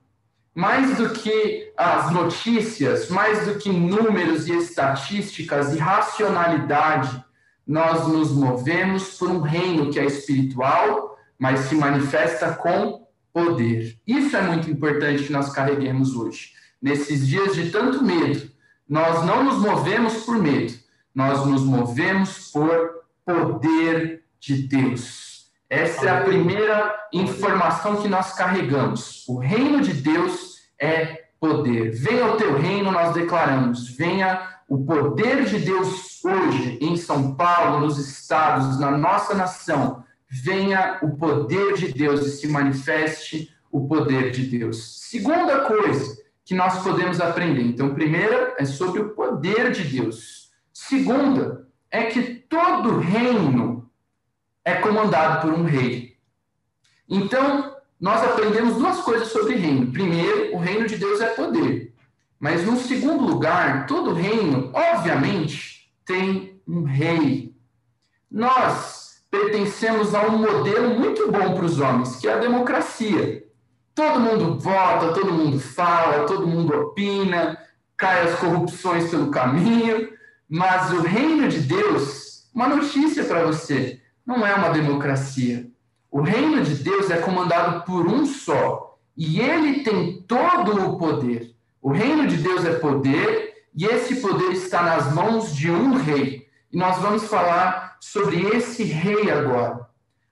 mais 0.55 0.97
do 0.97 1.11
que 1.11 1.71
as 1.77 2.11
notícias, 2.11 3.09
mais 3.09 3.45
do 3.45 3.59
que 3.59 3.69
números 3.69 4.47
e 4.47 4.57
estatísticas 4.57 5.75
e 5.75 5.77
racionalidade, 5.77 7.23
nós 7.65 8.07
nos 8.07 8.31
movemos 8.31 9.17
por 9.17 9.29
um 9.29 9.39
reino 9.39 9.91
que 9.91 9.99
é 9.99 10.05
espiritual, 10.05 11.17
mas 11.37 11.61
se 11.61 11.75
manifesta 11.75 12.53
com 12.53 13.07
poder. 13.33 13.97
Isso 14.05 14.35
é 14.35 14.41
muito 14.41 14.69
importante 14.69 15.23
que 15.23 15.31
nós 15.31 15.51
carreguemos 15.51 16.15
hoje. 16.15 16.51
Nesses 16.81 17.27
dias 17.27 17.55
de 17.55 17.71
tanto 17.71 18.03
medo, 18.03 18.49
nós 18.87 19.25
não 19.25 19.43
nos 19.43 19.57
movemos 19.57 20.23
por 20.25 20.37
medo, 20.37 20.73
nós 21.13 21.45
nos 21.45 21.63
movemos 21.63 22.51
por 22.51 23.05
poder 23.25 24.23
de 24.39 24.67
Deus. 24.67 25.49
Essa 25.69 26.07
é 26.07 26.09
a 26.09 26.21
primeira 26.21 26.93
informação 27.13 28.01
que 28.01 28.09
nós 28.09 28.33
carregamos. 28.33 29.25
O 29.27 29.37
reino 29.37 29.81
de 29.81 29.93
Deus 29.93 30.57
é 30.77 31.27
poder. 31.39 31.91
Venha 31.91 32.25
o 32.33 32.35
teu 32.35 32.57
reino, 32.57 32.91
nós 32.91 33.13
declaramos. 33.13 33.87
Venha 33.95 34.50
o 34.71 34.85
poder 34.85 35.43
de 35.43 35.59
Deus 35.59 36.23
hoje 36.23 36.77
em 36.79 36.95
São 36.95 37.35
Paulo, 37.35 37.81
nos 37.81 37.97
estados, 37.97 38.79
na 38.79 38.89
nossa 38.89 39.33
nação. 39.33 40.01
Venha 40.29 40.97
o 41.01 41.17
poder 41.17 41.73
de 41.73 41.91
Deus 41.91 42.25
e 42.25 42.31
se 42.31 42.47
manifeste 42.47 43.53
o 43.69 43.85
poder 43.85 44.31
de 44.31 44.45
Deus. 44.45 45.01
Segunda 45.09 45.65
coisa 45.65 46.17
que 46.45 46.55
nós 46.55 46.81
podemos 46.81 47.19
aprender. 47.19 47.63
Então, 47.63 47.93
primeira 47.93 48.55
é 48.57 48.63
sobre 48.63 49.01
o 49.01 49.09
poder 49.09 49.73
de 49.73 49.83
Deus. 49.83 50.51
Segunda 50.71 51.67
é 51.91 52.05
que 52.05 52.35
todo 52.35 52.97
reino 52.97 53.91
é 54.63 54.75
comandado 54.75 55.41
por 55.41 55.53
um 55.53 55.65
rei. 55.65 56.15
Então, 57.09 57.75
nós 57.99 58.23
aprendemos 58.23 58.75
duas 58.75 59.01
coisas 59.01 59.27
sobre 59.27 59.55
reino. 59.55 59.91
Primeiro, 59.91 60.55
o 60.55 60.59
reino 60.59 60.87
de 60.87 60.95
Deus 60.95 61.19
é 61.19 61.27
poder. 61.27 61.90
Mas, 62.41 62.65
no 62.65 62.75
segundo 62.75 63.23
lugar, 63.23 63.85
todo 63.85 64.15
reino, 64.15 64.71
obviamente, 64.73 65.93
tem 66.03 66.59
um 66.67 66.81
rei. 66.81 67.55
Nós 68.31 69.21
pertencemos 69.29 70.15
a 70.15 70.25
um 70.25 70.39
modelo 70.39 70.99
muito 70.99 71.31
bom 71.31 71.53
para 71.53 71.65
os 71.65 71.79
homens, 71.79 72.15
que 72.15 72.27
é 72.27 72.33
a 72.33 72.39
democracia. 72.39 73.43
Todo 73.93 74.19
mundo 74.19 74.57
vota, 74.57 75.13
todo 75.13 75.31
mundo 75.31 75.59
fala, 75.59 76.25
todo 76.25 76.47
mundo 76.47 76.73
opina, 76.75 77.59
cai 77.95 78.23
as 78.23 78.39
corrupções 78.39 79.11
pelo 79.11 79.29
caminho, 79.29 80.09
mas 80.49 80.91
o 80.93 81.01
reino 81.01 81.47
de 81.47 81.59
Deus, 81.59 82.49
uma 82.55 82.67
notícia 82.67 83.23
para 83.23 83.45
você 83.45 84.01
não 84.25 84.43
é 84.47 84.55
uma 84.55 84.69
democracia. 84.69 85.69
O 86.09 86.21
reino 86.21 86.63
de 86.63 86.73
Deus 86.73 87.11
é 87.11 87.17
comandado 87.17 87.85
por 87.85 88.07
um 88.07 88.25
só, 88.25 88.97
e 89.15 89.39
ele 89.39 89.83
tem 89.83 90.23
todo 90.23 90.89
o 90.89 90.97
poder. 90.97 91.50
O 91.81 91.91
reino 91.91 92.27
de 92.27 92.37
Deus 92.37 92.63
é 92.65 92.73
poder, 92.73 93.65
e 93.73 93.85
esse 93.85 94.17
poder 94.21 94.51
está 94.51 94.83
nas 94.83 95.13
mãos 95.13 95.55
de 95.55 95.71
um 95.71 95.95
rei. 95.95 96.47
E 96.71 96.77
nós 96.77 96.97
vamos 96.99 97.25
falar 97.25 97.97
sobre 97.99 98.41
esse 98.55 98.83
rei 98.83 99.31
agora. 99.31 99.87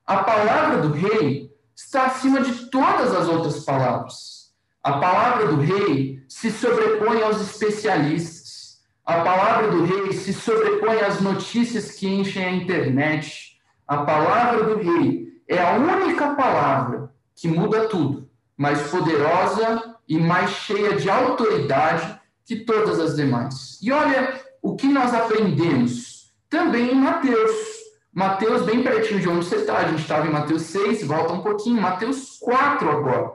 A 0.06 0.18
palavra 0.18 0.78
do 0.82 0.94
rei 0.94 1.52
está 1.76 2.06
acima 2.06 2.42
de 2.42 2.66
todas 2.68 3.14
as 3.16 3.28
outras 3.28 3.64
palavras. 3.64 4.54
A 4.84 4.94
palavra 4.94 5.48
do 5.48 5.58
rei 5.58 6.24
se 6.28 6.52
sobrepõe 6.52 7.22
aos 7.22 7.42
especialistas. 7.42 8.82
A 9.06 9.22
palavra 9.22 9.70
do 9.70 9.84
rei 9.84 10.14
se 10.14 10.34
sobrepõe 10.34 11.00
às 11.02 11.20
notícias 11.20 11.92
que 11.92 12.08
enchem 12.08 12.46
a 12.46 12.52
internet 12.52 13.50
a 13.90 14.04
palavra 14.04 14.66
do 14.66 14.78
rei 14.78 15.42
é 15.48 15.60
a 15.60 15.76
única 15.78 16.36
palavra 16.36 17.12
que 17.36 17.48
muda 17.48 17.88
tudo, 17.88 18.30
mais 18.56 18.84
poderosa 18.92 19.89
e 20.10 20.18
mais 20.18 20.50
cheia 20.50 20.96
de 20.96 21.08
autoridade 21.08 22.20
que 22.44 22.56
todas 22.58 23.00
as 23.00 23.16
demais. 23.16 23.78
E 23.80 23.92
olha 23.92 24.42
o 24.60 24.76
que 24.76 24.88
nós 24.88 25.14
aprendemos 25.14 26.34
também 26.50 26.92
em 26.92 26.96
Mateus. 26.96 27.54
Mateus, 28.12 28.64
bem 28.64 28.82
pertinho 28.82 29.20
de 29.20 29.30
onde 29.30 29.46
você 29.46 29.58
está, 29.58 29.78
a 29.78 29.88
gente 29.88 30.02
estava 30.02 30.28
em 30.28 30.32
Mateus 30.32 30.64
6, 30.64 31.06
volta 31.06 31.32
um 31.32 31.44
pouquinho, 31.44 31.80
Mateus 31.80 32.40
4 32.40 32.90
agora. 32.90 33.34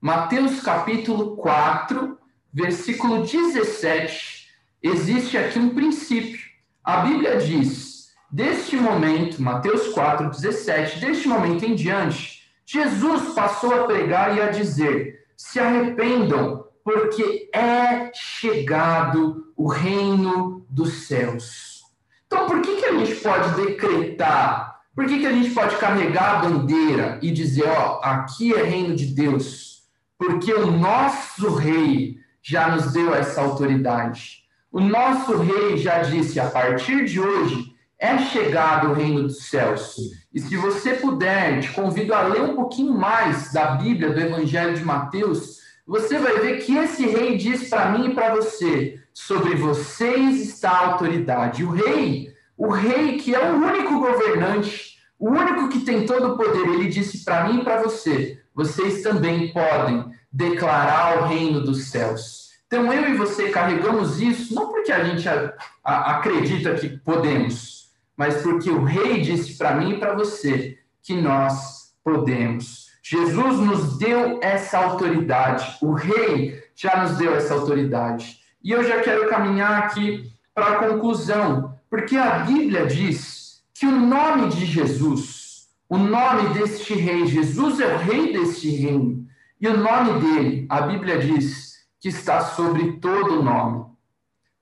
Mateus 0.00 0.62
capítulo 0.62 1.36
4, 1.36 2.16
versículo 2.52 3.26
17, 3.26 4.48
existe 4.80 5.36
aqui 5.36 5.58
um 5.58 5.74
princípio. 5.74 6.38
A 6.84 6.98
Bíblia 6.98 7.38
diz: 7.38 8.10
Deste 8.30 8.76
momento, 8.76 9.42
Mateus 9.42 9.88
4, 9.88 10.30
17, 10.30 11.00
deste 11.00 11.26
momento 11.26 11.64
em 11.64 11.74
diante, 11.74 12.44
Jesus 12.64 13.34
passou 13.34 13.74
a 13.74 13.86
pregar 13.86 14.36
e 14.36 14.40
a 14.40 14.50
dizer: 14.50 15.23
se 15.36 15.58
arrependam, 15.58 16.66
porque 16.84 17.48
é 17.52 18.10
chegado 18.14 19.52
o 19.56 19.68
reino 19.68 20.66
dos 20.68 21.06
céus. 21.06 21.82
Então, 22.26 22.46
por 22.46 22.60
que, 22.60 22.76
que 22.76 22.84
a 22.84 22.98
gente 22.98 23.14
pode 23.16 23.62
decretar? 23.64 24.80
Por 24.94 25.06
que, 25.06 25.18
que 25.18 25.26
a 25.26 25.32
gente 25.32 25.50
pode 25.50 25.76
carregar 25.76 26.36
a 26.36 26.48
bandeira 26.48 27.18
e 27.22 27.30
dizer: 27.30 27.68
ó, 27.68 28.00
aqui 28.02 28.54
é 28.54 28.62
reino 28.62 28.94
de 28.94 29.06
Deus? 29.06 29.84
Porque 30.18 30.52
o 30.52 30.70
nosso 30.70 31.54
rei 31.54 32.18
já 32.42 32.68
nos 32.68 32.92
deu 32.92 33.14
essa 33.14 33.40
autoridade. 33.40 34.44
O 34.70 34.80
nosso 34.80 35.36
rei 35.38 35.76
já 35.76 36.02
disse: 36.02 36.38
a 36.38 36.50
partir 36.50 37.04
de 37.04 37.20
hoje 37.20 37.73
é 38.04 38.18
chegado 38.18 38.90
o 38.90 38.92
reino 38.92 39.22
dos 39.22 39.46
céus. 39.48 39.96
E 40.32 40.38
se 40.38 40.56
você 40.56 40.94
puder, 40.94 41.60
te 41.60 41.72
convido 41.72 42.12
a 42.12 42.22
ler 42.22 42.42
um 42.42 42.54
pouquinho 42.54 42.92
mais 42.92 43.50
da 43.50 43.76
Bíblia, 43.76 44.10
do 44.10 44.20
Evangelho 44.20 44.74
de 44.74 44.84
Mateus, 44.84 45.60
você 45.86 46.18
vai 46.18 46.38
ver 46.38 46.58
que 46.58 46.76
esse 46.76 47.06
rei 47.06 47.36
diz 47.38 47.70
para 47.70 47.90
mim 47.92 48.10
e 48.10 48.14
para 48.14 48.34
você: 48.34 49.00
sobre 49.14 49.54
vocês 49.54 50.40
está 50.40 50.70
a 50.70 50.86
autoridade. 50.92 51.64
O 51.64 51.70
rei, 51.70 52.34
o 52.58 52.68
rei 52.68 53.16
que 53.16 53.34
é 53.34 53.50
o 53.50 53.56
único 53.56 53.98
governante, 53.98 54.98
o 55.18 55.30
único 55.30 55.68
que 55.70 55.80
tem 55.80 56.04
todo 56.04 56.32
o 56.32 56.36
poder, 56.36 56.68
ele 56.68 56.88
disse 56.88 57.24
para 57.24 57.48
mim 57.48 57.60
e 57.60 57.64
para 57.64 57.82
você: 57.82 58.38
vocês 58.54 59.02
também 59.02 59.52
podem 59.52 60.04
declarar 60.30 61.22
o 61.22 61.26
reino 61.26 61.62
dos 61.62 61.86
céus. 61.86 62.44
Então 62.66 62.92
eu 62.92 63.14
e 63.14 63.16
você 63.16 63.50
carregamos 63.50 64.20
isso 64.20 64.54
não 64.54 64.68
porque 64.68 64.90
a 64.90 65.04
gente 65.04 65.28
a, 65.28 65.54
a, 65.84 66.16
acredita 66.16 66.74
que 66.74 66.88
podemos, 66.88 67.83
mas 68.16 68.42
porque 68.42 68.70
o 68.70 68.84
rei 68.84 69.20
disse 69.20 69.56
para 69.56 69.76
mim 69.76 69.92
e 69.92 69.98
para 69.98 70.14
você 70.14 70.78
que 71.02 71.14
nós 71.14 71.94
podemos. 72.02 72.86
Jesus 73.02 73.58
nos 73.58 73.98
deu 73.98 74.40
essa 74.42 74.78
autoridade, 74.78 75.76
o 75.82 75.92
rei 75.92 76.62
já 76.74 77.02
nos 77.02 77.16
deu 77.18 77.34
essa 77.34 77.54
autoridade. 77.54 78.38
E 78.62 78.70
eu 78.70 78.82
já 78.82 79.00
quero 79.02 79.28
caminhar 79.28 79.82
aqui 79.82 80.32
para 80.54 80.66
a 80.66 80.88
conclusão, 80.88 81.78
porque 81.90 82.16
a 82.16 82.38
Bíblia 82.40 82.86
diz 82.86 83.62
que 83.74 83.86
o 83.86 83.90
nome 83.90 84.48
de 84.48 84.64
Jesus, 84.64 85.68
o 85.88 85.98
nome 85.98 86.54
deste 86.54 86.94
rei, 86.94 87.26
Jesus 87.26 87.80
é 87.80 87.94
o 87.94 87.98
rei 87.98 88.32
deste 88.32 88.70
reino, 88.70 89.26
e 89.60 89.68
o 89.68 89.76
nome 89.76 90.20
dele, 90.20 90.66
a 90.68 90.82
Bíblia 90.82 91.18
diz 91.18 91.74
que 92.00 92.08
está 92.08 92.40
sobre 92.40 92.92
todo 92.98 93.42
nome. 93.42 93.84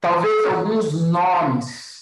Talvez 0.00 0.46
alguns 0.46 1.08
nomes 1.08 2.01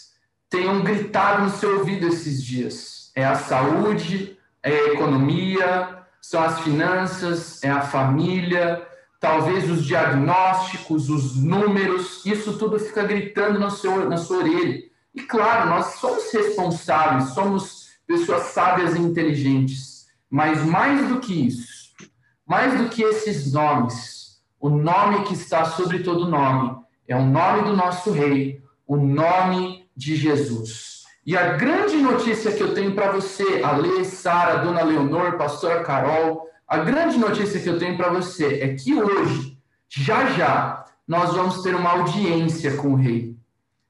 tenham 0.50 0.82
gritado 0.82 1.44
no 1.44 1.50
seu 1.50 1.78
ouvido 1.78 2.08
esses 2.08 2.42
dias. 2.44 3.12
É 3.14 3.24
a 3.24 3.36
saúde, 3.36 4.36
é 4.62 4.70
a 4.70 4.92
economia, 4.92 6.00
são 6.20 6.42
as 6.42 6.60
finanças, 6.60 7.62
é 7.62 7.70
a 7.70 7.80
família. 7.80 8.86
talvez 9.20 9.70
os 9.70 9.84
diagnósticos, 9.84 11.10
os 11.10 11.36
números, 11.36 12.24
isso 12.24 12.56
tudo 12.58 12.78
fica 12.78 13.04
gritando 13.04 13.60
no 13.60 13.70
seu, 13.70 14.08
na 14.08 14.16
sua 14.16 14.38
orelha. 14.38 14.82
E 15.14 15.20
claro, 15.22 15.68
nós 15.68 15.96
somos 15.96 16.32
responsáveis, 16.32 17.30
somos 17.34 17.90
pessoas 18.06 18.44
sábias 18.44 18.94
e 18.96 18.98
inteligentes, 18.98 20.06
mas 20.30 20.64
mais 20.64 21.06
do 21.08 21.20
que 21.20 21.46
isso, 21.46 21.94
mais 22.46 22.78
do 22.78 22.88
que 22.88 23.02
esses 23.02 23.52
nomes, 23.52 24.40
o 24.58 24.70
nome 24.70 25.24
que 25.24 25.34
está 25.34 25.66
sobre 25.66 25.98
todo 25.98 26.28
nome 26.28 26.80
é 27.06 27.14
o 27.14 27.24
nome 27.24 27.62
do 27.64 27.76
nosso 27.76 28.10
Rei, 28.12 28.62
o 28.90 28.96
nome 28.96 29.88
de 29.96 30.16
Jesus. 30.16 31.04
E 31.24 31.36
a 31.36 31.52
grande 31.52 31.96
notícia 31.96 32.50
que 32.50 32.60
eu 32.60 32.74
tenho 32.74 32.92
para 32.92 33.12
você, 33.12 33.62
Alê, 33.62 34.04
Sara, 34.04 34.64
Dona 34.64 34.82
Leonor, 34.82 35.38
Pastora 35.38 35.84
Carol, 35.84 36.48
a 36.66 36.78
grande 36.78 37.16
notícia 37.16 37.60
que 37.60 37.68
eu 37.68 37.78
tenho 37.78 37.96
para 37.96 38.10
você 38.10 38.58
é 38.60 38.74
que 38.74 38.92
hoje, 38.92 39.56
já 39.88 40.32
já, 40.32 40.84
nós 41.06 41.32
vamos 41.36 41.62
ter 41.62 41.72
uma 41.72 41.90
audiência 41.90 42.78
com 42.78 42.94
o 42.94 42.96
Rei. 42.96 43.36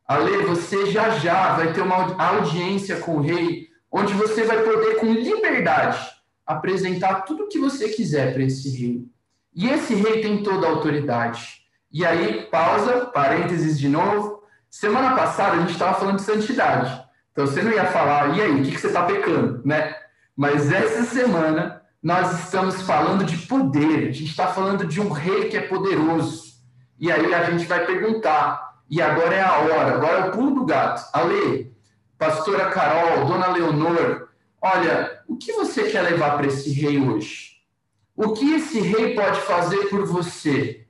Ale, 0.06 0.42
você 0.42 0.90
já 0.90 1.08
já 1.08 1.56
vai 1.56 1.72
ter 1.72 1.80
uma 1.80 2.22
audiência 2.22 2.96
com 3.00 3.16
o 3.16 3.22
rei, 3.22 3.68
onde 3.90 4.12
você 4.12 4.42
vai 4.42 4.62
poder, 4.62 4.96
com 4.96 5.14
liberdade, 5.14 5.98
apresentar 6.44 7.22
tudo 7.22 7.44
o 7.44 7.48
que 7.48 7.58
você 7.58 7.88
quiser 7.88 8.34
para 8.34 8.42
esse 8.42 8.68
rei. 8.76 9.06
E 9.54 9.66
esse 9.66 9.94
rei 9.94 10.20
tem 10.20 10.42
toda 10.42 10.66
a 10.66 10.70
autoridade. 10.70 11.62
E 11.90 12.04
aí, 12.04 12.42
pausa, 12.50 13.06
parênteses 13.06 13.78
de 13.78 13.88
novo. 13.88 14.39
Semana 14.70 15.16
passada 15.16 15.56
a 15.56 15.60
gente 15.60 15.72
estava 15.72 15.98
falando 15.98 16.16
de 16.16 16.22
santidade. 16.22 17.04
Então 17.32 17.46
você 17.46 17.60
não 17.60 17.72
ia 17.72 17.86
falar, 17.86 18.36
e 18.36 18.40
aí, 18.40 18.60
o 18.60 18.62
que, 18.62 18.70
que 18.70 18.80
você 18.80 18.86
está 18.86 19.02
pecando, 19.04 19.60
né? 19.64 19.96
Mas 20.36 20.70
essa 20.70 21.02
semana 21.02 21.82
nós 22.02 22.44
estamos 22.44 22.80
falando 22.82 23.24
de 23.24 23.36
poder, 23.46 24.08
a 24.08 24.12
gente 24.12 24.30
está 24.30 24.46
falando 24.46 24.86
de 24.86 25.00
um 25.00 25.10
rei 25.10 25.48
que 25.48 25.56
é 25.56 25.62
poderoso. 25.62 26.54
E 26.98 27.10
aí 27.10 27.34
a 27.34 27.50
gente 27.50 27.66
vai 27.66 27.84
perguntar: 27.84 28.76
e 28.88 29.02
agora 29.02 29.34
é 29.34 29.42
a 29.42 29.58
hora, 29.58 29.94
agora 29.94 30.18
é 30.18 30.28
o 30.28 30.30
pulo 30.30 30.54
do 30.54 30.64
gato. 30.64 31.08
Ale, 31.12 31.74
pastora 32.16 32.70
Carol, 32.70 33.26
dona 33.26 33.48
Leonor, 33.48 34.28
olha, 34.60 35.20
o 35.26 35.36
que 35.36 35.52
você 35.52 35.84
quer 35.90 36.02
levar 36.02 36.36
para 36.36 36.46
esse 36.46 36.72
rei 36.72 36.98
hoje? 36.98 37.50
O 38.16 38.32
que 38.32 38.54
esse 38.54 38.80
rei 38.80 39.14
pode 39.14 39.40
fazer 39.40 39.88
por 39.88 40.04
você? 40.06 40.86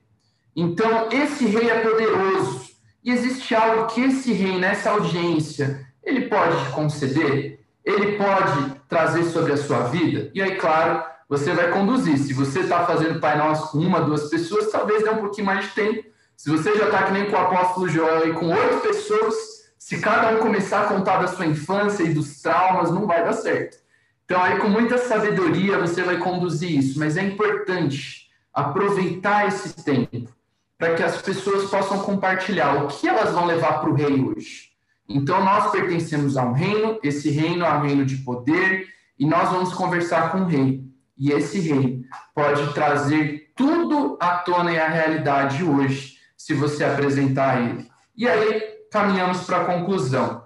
Então, 0.55 1.09
esse 1.11 1.45
rei 1.45 1.69
é 1.69 1.79
poderoso. 1.79 2.60
E 3.03 3.11
existe 3.11 3.55
algo 3.55 3.87
que 3.87 4.01
esse 4.01 4.31
rei, 4.31 4.57
nessa 4.57 4.91
audiência, 4.91 5.85
ele 6.03 6.27
pode 6.27 6.65
te 6.65 6.71
conceder? 6.71 7.59
Ele 7.83 8.17
pode 8.17 8.75
trazer 8.87 9.23
sobre 9.25 9.53
a 9.53 9.57
sua 9.57 9.83
vida? 9.83 10.29
E 10.33 10.41
aí, 10.41 10.55
claro, 10.55 11.03
você 11.27 11.53
vai 11.53 11.71
conduzir. 11.71 12.17
Se 12.17 12.33
você 12.33 12.59
está 12.59 12.85
fazendo 12.85 13.19
Pai 13.19 13.37
Nosso 13.37 13.71
com 13.71 13.79
uma, 13.79 14.01
duas 14.01 14.29
pessoas, 14.29 14.71
talvez 14.71 15.03
dê 15.03 15.09
um 15.09 15.17
pouquinho 15.17 15.47
mais 15.47 15.65
de 15.65 15.71
tempo 15.71 16.11
se 16.41 16.49
você 16.49 16.75
já 16.75 16.85
está 16.85 17.03
que 17.03 17.11
nem 17.11 17.29
com 17.29 17.35
o 17.35 17.39
apóstolo 17.39 17.87
Joel 17.87 18.29
e 18.29 18.33
com 18.33 18.47
oito 18.47 18.77
pessoas, 18.77 19.35
se 19.77 19.99
cada 19.99 20.35
um 20.35 20.39
começar 20.39 20.81
a 20.81 20.85
contar 20.87 21.21
da 21.21 21.27
sua 21.27 21.45
infância 21.45 22.01
e 22.01 22.15
dos 22.15 22.41
traumas, 22.41 22.89
não 22.89 23.05
vai 23.05 23.23
dar 23.23 23.33
certo. 23.33 23.77
Então, 24.25 24.41
aí, 24.41 24.57
com 24.57 24.67
muita 24.67 24.97
sabedoria, 24.97 25.77
você 25.77 26.01
vai 26.01 26.17
conduzir 26.17 26.79
isso, 26.79 26.97
mas 26.97 27.15
é 27.15 27.21
importante 27.21 28.27
aproveitar 28.51 29.47
esse 29.49 29.83
tempo 29.83 30.33
para 30.81 30.95
que 30.95 31.03
as 31.03 31.21
pessoas 31.21 31.69
possam 31.69 31.99
compartilhar 31.99 32.83
o 32.83 32.87
que 32.87 33.07
elas 33.07 33.31
vão 33.31 33.45
levar 33.45 33.79
para 33.79 33.89
o 33.91 33.93
rei 33.93 34.19
hoje. 34.19 34.71
Então, 35.07 35.45
nós 35.45 35.69
pertencemos 35.69 36.35
a 36.35 36.43
um 36.43 36.53
reino, 36.53 36.97
esse 37.03 37.29
reino 37.29 37.63
é 37.63 37.71
um 37.71 37.81
reino 37.81 38.03
de 38.03 38.15
poder, 38.17 38.87
e 39.19 39.27
nós 39.27 39.49
vamos 39.49 39.71
conversar 39.75 40.31
com 40.31 40.39
o 40.39 40.47
rei. 40.47 40.83
E 41.15 41.31
esse 41.31 41.59
rei 41.59 42.01
pode 42.33 42.73
trazer 42.73 43.51
tudo 43.55 44.17
à 44.19 44.39
tona 44.39 44.71
e 44.71 44.79
à 44.79 44.87
realidade 44.87 45.63
hoje 45.63 46.17
se 46.35 46.55
você 46.55 46.83
apresentar 46.83 47.61
ele. 47.61 47.87
E 48.17 48.27
aí 48.27 48.63
caminhamos 48.91 49.43
para 49.43 49.61
a 49.61 49.65
conclusão. 49.65 50.43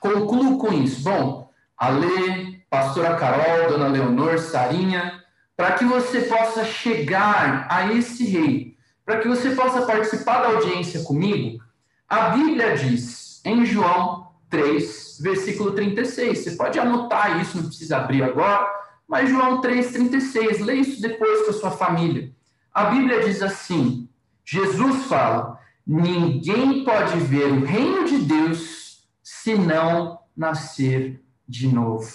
Concluo 0.00 0.58
com 0.58 0.72
isso. 0.72 1.04
Bom, 1.04 1.48
Alê, 1.78 2.60
pastora 2.68 3.14
Carol, 3.14 3.68
dona 3.70 3.86
Leonor, 3.86 4.36
Sarinha, 4.40 5.22
para 5.56 5.74
que 5.74 5.84
você 5.84 6.22
possa 6.22 6.64
chegar 6.64 7.68
a 7.70 7.92
esse 7.92 8.24
rei, 8.26 8.70
para 9.10 9.18
que 9.18 9.26
você 9.26 9.50
possa 9.56 9.82
participar 9.82 10.40
da 10.40 10.48
audiência 10.50 11.02
comigo, 11.02 11.60
a 12.08 12.28
Bíblia 12.28 12.76
diz 12.76 13.44
em 13.44 13.66
João 13.66 14.28
3, 14.48 15.18
versículo 15.20 15.72
36. 15.72 16.38
Você 16.38 16.50
pode 16.52 16.78
anotar 16.78 17.40
isso, 17.40 17.56
não 17.56 17.66
precisa 17.66 17.96
abrir 17.96 18.22
agora, 18.22 18.64
mas 19.08 19.28
João 19.28 19.60
3, 19.60 19.90
36. 19.90 20.60
Leia 20.60 20.80
isso 20.80 21.02
depois 21.02 21.42
com 21.44 21.50
a 21.50 21.54
sua 21.54 21.70
família. 21.72 22.30
A 22.72 22.84
Bíblia 22.84 23.24
diz 23.24 23.42
assim: 23.42 24.08
Jesus 24.44 25.06
fala: 25.06 25.58
ninguém 25.84 26.84
pode 26.84 27.18
ver 27.18 27.46
o 27.46 27.64
reino 27.64 28.04
de 28.04 28.18
Deus 28.18 29.08
se 29.24 29.56
não 29.56 30.20
nascer 30.36 31.20
de 31.48 31.66
novo. 31.66 32.08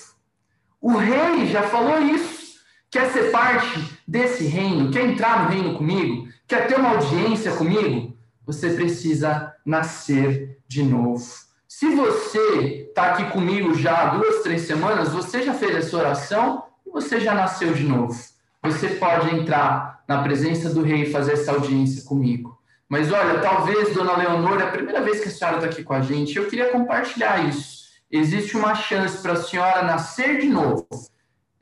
O 0.79 0.95
rei 0.95 1.45
já 1.47 1.63
falou 1.63 1.99
isso. 1.99 2.55
Quer 2.89 3.11
ser 3.11 3.31
parte 3.31 3.99
desse 4.07 4.45
reino? 4.45 4.89
Quer 4.91 5.09
entrar 5.09 5.43
no 5.43 5.49
reino 5.49 5.75
comigo? 5.75 6.33
Quer 6.47 6.67
ter 6.67 6.77
uma 6.77 6.89
audiência 6.89 7.55
comigo? 7.55 8.15
Você 8.45 8.69
precisa 8.71 9.53
nascer 9.65 10.59
de 10.67 10.83
novo. 10.83 11.25
Se 11.67 11.89
você 11.95 12.87
está 12.87 13.13
aqui 13.13 13.31
comigo 13.31 13.73
já 13.73 14.03
há 14.03 14.05
duas, 14.15 14.43
três 14.43 14.61
semanas, 14.61 15.09
você 15.09 15.41
já 15.41 15.53
fez 15.53 15.75
essa 15.75 15.97
oração 15.97 16.65
e 16.85 16.91
você 16.91 17.19
já 17.19 17.33
nasceu 17.33 17.73
de 17.73 17.83
novo. 17.83 18.15
Você 18.63 18.89
pode 18.89 19.35
entrar 19.35 20.03
na 20.07 20.21
presença 20.21 20.69
do 20.69 20.83
rei 20.83 21.11
fazer 21.11 21.33
essa 21.33 21.51
audiência 21.51 22.03
comigo. 22.03 22.55
Mas 22.87 23.11
olha, 23.11 23.39
talvez, 23.39 23.93
dona 23.93 24.15
Leonor, 24.15 24.61
é 24.61 24.65
a 24.65 24.71
primeira 24.71 25.01
vez 25.01 25.21
que 25.21 25.27
a 25.27 25.31
senhora 25.31 25.57
está 25.57 25.69
aqui 25.69 25.83
com 25.83 25.93
a 25.93 26.01
gente, 26.01 26.37
eu 26.37 26.47
queria 26.47 26.71
compartilhar 26.71 27.49
isso. 27.49 27.85
Existe 28.11 28.55
uma 28.55 28.75
chance 28.75 29.21
para 29.21 29.33
a 29.33 29.43
senhora 29.43 29.81
nascer 29.81 30.39
de 30.39 30.47
novo, 30.47 30.87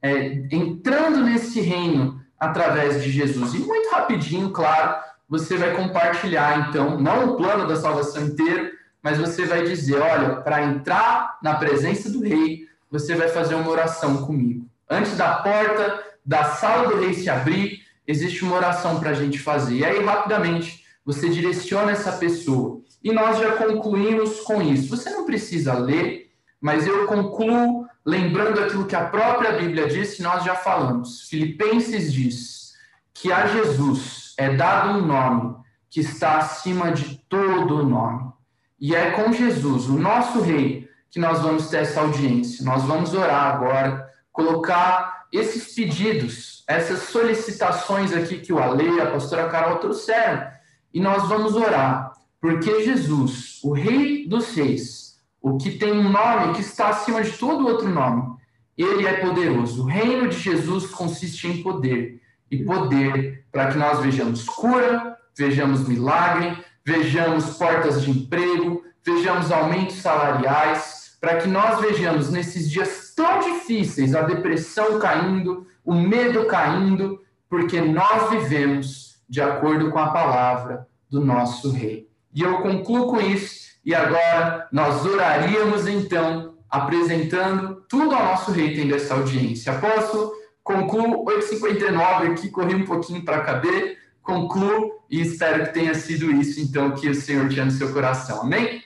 é, 0.01 0.45
entrando 0.51 1.23
nesse 1.23 1.61
reino 1.61 2.22
através 2.43 3.01
de 3.01 3.11
Jesus. 3.11 3.53
E 3.53 3.59
muito 3.59 3.89
rapidinho, 3.89 4.51
claro, 4.51 4.95
você 5.27 5.57
vai 5.57 5.75
compartilhar, 5.75 6.67
então, 6.69 6.99
não 6.99 7.31
o 7.31 7.37
plano 7.37 7.67
da 7.67 7.75
salvação 7.75 8.25
inteiro, 8.25 8.71
mas 9.01 9.17
você 9.17 9.45
vai 9.45 9.63
dizer: 9.63 9.99
olha, 9.99 10.37
para 10.37 10.63
entrar 10.63 11.37
na 11.41 11.55
presença 11.55 12.09
do 12.09 12.21
rei, 12.21 12.67
você 12.89 13.15
vai 13.15 13.29
fazer 13.29 13.55
uma 13.55 13.69
oração 13.69 14.25
comigo. 14.25 14.65
Antes 14.89 15.17
da 15.17 15.35
porta 15.35 16.03
da 16.25 16.43
sala 16.45 16.89
do 16.89 16.99
rei 16.99 17.13
se 17.13 17.29
abrir, 17.29 17.81
existe 18.07 18.43
uma 18.43 18.55
oração 18.55 18.99
para 18.99 19.09
a 19.09 19.13
gente 19.13 19.39
fazer. 19.39 19.75
E 19.75 19.85
aí, 19.85 20.03
rapidamente, 20.03 20.85
você 21.05 21.29
direciona 21.29 21.91
essa 21.91 22.13
pessoa. 22.13 22.81
E 23.03 23.11
nós 23.11 23.39
já 23.39 23.57
concluímos 23.57 24.41
com 24.41 24.61
isso. 24.61 24.95
Você 24.95 25.09
não 25.09 25.25
precisa 25.25 25.73
ler, 25.73 26.31
mas 26.61 26.87
eu 26.87 27.05
concluo 27.07 27.82
lembrando 28.05 28.59
aquilo 28.59 28.85
que 28.85 28.95
a 28.95 29.05
própria 29.05 29.53
Bíblia 29.53 29.87
disse, 29.87 30.21
nós 30.21 30.43
já 30.43 30.55
falamos. 30.55 31.27
Filipenses 31.29 32.11
diz 32.11 32.73
que 33.13 33.31
a 33.31 33.47
Jesus 33.47 34.33
é 34.37 34.55
dado 34.55 34.97
um 34.97 35.05
nome 35.05 35.55
que 35.89 35.99
está 35.99 36.37
acima 36.37 36.91
de 36.91 37.17
todo 37.29 37.85
nome. 37.85 38.31
E 38.79 38.95
é 38.95 39.11
com 39.11 39.31
Jesus, 39.31 39.87
o 39.87 39.97
nosso 39.97 40.41
rei, 40.41 40.89
que 41.09 41.19
nós 41.19 41.41
vamos 41.41 41.69
ter 41.69 41.77
essa 41.77 42.01
audiência. 42.01 42.65
Nós 42.65 42.83
vamos 42.83 43.13
orar 43.13 43.55
agora, 43.55 44.09
colocar 44.31 45.27
esses 45.31 45.73
pedidos 45.73 46.53
essas 46.67 47.03
solicitações 47.03 48.13
aqui 48.13 48.39
que 48.39 48.53
o 48.53 48.59
Ale, 48.59 49.01
a 49.01 49.11
pastora 49.11 49.49
Carol 49.49 49.77
trouxeram. 49.77 50.47
E 50.93 50.99
nós 50.99 51.27
vamos 51.27 51.55
orar, 51.55 52.13
porque 52.39 52.83
Jesus, 52.83 53.59
o 53.63 53.73
Rei 53.73 54.27
dos 54.27 54.53
Reis, 54.55 55.02
o 55.43 55.57
que 55.57 55.71
tem 55.71 55.91
um 55.91 56.09
nome 56.09 56.53
que 56.53 56.61
está 56.61 56.87
acima 56.87 57.21
de 57.21 57.37
todo 57.37 57.67
outro 57.67 57.89
nome, 57.89 58.37
ele 58.77 59.05
é 59.05 59.17
poderoso. 59.17 59.83
O 59.83 59.85
reino 59.85 60.29
de 60.29 60.39
Jesus 60.39 60.85
consiste 60.85 61.47
em 61.49 61.61
poder 61.61 62.21
e 62.49 62.63
poder 62.63 63.45
para 63.51 63.67
que 63.67 63.77
nós 63.77 63.99
vejamos 63.99 64.45
cura, 64.45 65.17
vejamos 65.37 65.85
milagre, 65.85 66.57
vejamos 66.85 67.57
portas 67.57 68.01
de 68.01 68.11
emprego, 68.11 68.85
vejamos 69.05 69.51
aumentos 69.51 69.97
salariais, 69.97 71.17
para 71.19 71.35
que 71.35 71.49
nós 71.49 71.81
vejamos 71.81 72.31
nesses 72.31 72.71
dias 72.71 73.13
tão 73.13 73.39
difíceis 73.39 74.15
a 74.15 74.21
depressão 74.21 74.97
caindo, 74.97 75.67
o 75.83 75.93
medo 75.93 76.45
caindo, 76.45 77.21
porque 77.49 77.81
nós 77.81 78.29
vivemos 78.29 79.21
de 79.27 79.41
acordo 79.41 79.91
com 79.91 79.99
a 79.99 80.09
palavra 80.09 80.87
do 81.09 81.19
nosso 81.19 81.69
Rei. 81.69 82.09
E 82.33 82.41
eu 82.41 82.61
concluo 82.61 83.07
com 83.07 83.19
isso, 83.19 83.62
e 83.85 83.93
agora 83.93 84.67
nós 84.71 85.05
oraríamos 85.05 85.87
então, 85.87 86.57
apresentando 86.69 87.83
tudo 87.87 88.15
ao 88.15 88.25
nosso 88.25 88.51
Rei, 88.51 88.73
tendo 88.73 88.95
essa 88.95 89.15
audiência. 89.15 89.73
Apóstolo, 89.73 90.31
concluo 90.63 91.25
8h59 91.25 92.31
aqui, 92.31 92.49
corri 92.49 92.75
um 92.75 92.85
pouquinho 92.85 93.23
para 93.25 93.41
caber, 93.41 93.97
concluo 94.21 95.03
e 95.09 95.21
espero 95.21 95.65
que 95.65 95.73
tenha 95.73 95.93
sido 95.93 96.31
isso, 96.31 96.61
então, 96.61 96.95
que 96.95 97.09
o 97.09 97.15
Senhor 97.15 97.49
tinha 97.49 97.65
no 97.65 97.71
seu 97.71 97.91
coração. 97.91 98.41
Amém? 98.41 98.81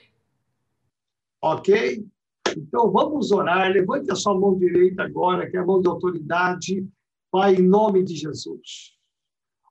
Ok. 1.40 2.04
Então, 2.56 2.90
vamos 2.90 3.30
orar. 3.30 3.70
Levante 3.70 4.10
a 4.10 4.16
sua 4.16 4.38
mão 4.38 4.58
direita 4.58 5.04
agora, 5.04 5.48
que 5.48 5.56
é 5.56 5.60
a 5.60 5.64
mão 5.64 5.80
de 5.80 5.88
autoridade. 5.88 6.84
Pai, 7.30 7.54
em 7.54 7.62
nome 7.62 8.02
de 8.02 8.16
Jesus. 8.16 8.97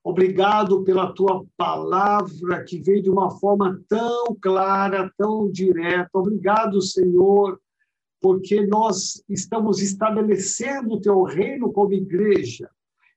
Obrigado 0.10 0.86
pela 0.86 1.12
tua 1.12 1.44
palavra 1.58 2.64
que 2.64 2.80
veio 2.80 3.04
de 3.04 3.10
uma 3.10 3.30
forma 3.30 3.84
tão 3.90 4.34
clara, 4.42 5.12
tão 5.18 5.52
direta. 5.52 6.10
Obrigado, 6.14 6.82
Senhor, 6.82 7.60
porque 8.22 8.66
nós 8.66 9.22
estamos 9.28 9.82
estabelecendo 9.82 10.94
o 10.94 11.02
teu 11.02 11.24
reino 11.24 11.74
como 11.74 11.92
igreja. 11.92 12.70